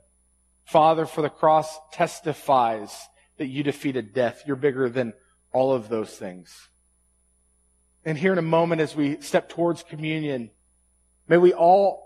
Father, 0.65 1.05
for 1.05 1.21
the 1.21 1.29
cross 1.29 1.77
testifies 1.91 3.07
that 3.39 3.47
you 3.47 3.63
defeated 3.63 4.13
death. 4.13 4.43
You're 4.45 4.55
bigger 4.55 4.89
than 4.89 5.13
all 5.51 5.73
of 5.73 5.89
those 5.89 6.11
things. 6.11 6.69
And 8.05 8.17
here 8.17 8.31
in 8.31 8.37
a 8.37 8.43
moment, 8.43 8.81
as 8.81 8.95
we 8.95 9.19
step 9.21 9.49
towards 9.49 9.81
communion, 9.81 10.51
may 11.27 11.37
we 11.37 11.53
all 11.53 12.05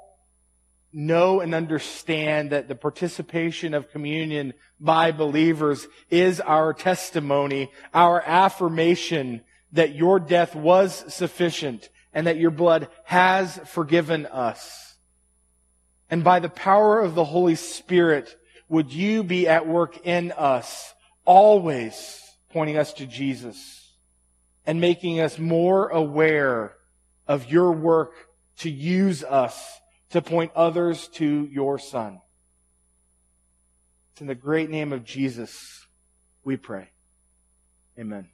know 0.93 1.41
and 1.41 1.53
understand 1.53 2.51
that 2.51 2.67
the 2.67 2.75
participation 2.75 3.73
of 3.73 3.91
communion 3.91 4.53
by 4.79 5.11
believers 5.11 5.88
is 6.09 6.39
our 6.39 6.73
testimony, 6.73 7.71
our 7.93 8.21
affirmation 8.21 9.41
that 9.71 9.95
your 9.95 10.19
death 10.19 10.55
was 10.55 11.03
sufficient 11.13 11.89
and 12.13 12.27
that 12.27 12.38
your 12.38 12.51
blood 12.51 12.88
has 13.05 13.59
forgiven 13.65 14.27
us. 14.27 14.95
And 16.11 16.23
by 16.23 16.39
the 16.39 16.49
power 16.49 16.99
of 16.99 17.15
the 17.15 17.25
Holy 17.25 17.55
Spirit, 17.55 18.36
would 18.69 18.93
you 18.93 19.23
be 19.23 19.47
at 19.47 19.67
work 19.67 20.05
in 20.05 20.31
us, 20.31 20.93
always 21.26 22.21
pointing 22.51 22.78
us 22.78 22.93
to 22.93 23.05
Jesus 23.05 23.93
and 24.65 24.80
making 24.80 25.19
us 25.19 25.38
more 25.38 25.89
aware 25.89 26.76
of 27.28 27.51
your 27.51 27.71
work 27.71 28.13
to 28.59 28.69
use 28.69 29.24
us 29.24 29.80
to 30.11 30.21
point 30.21 30.51
others 30.55 31.07
to 31.09 31.47
your 31.51 31.80
Son. 31.80 32.19
It's 34.11 34.21
in 34.21 34.28
the 34.28 34.36
great 34.36 34.69
name 34.69 34.93
of 34.93 35.03
Jesus 35.03 35.88
we 36.43 36.57
pray. 36.57 36.89
Amen. 37.97 38.32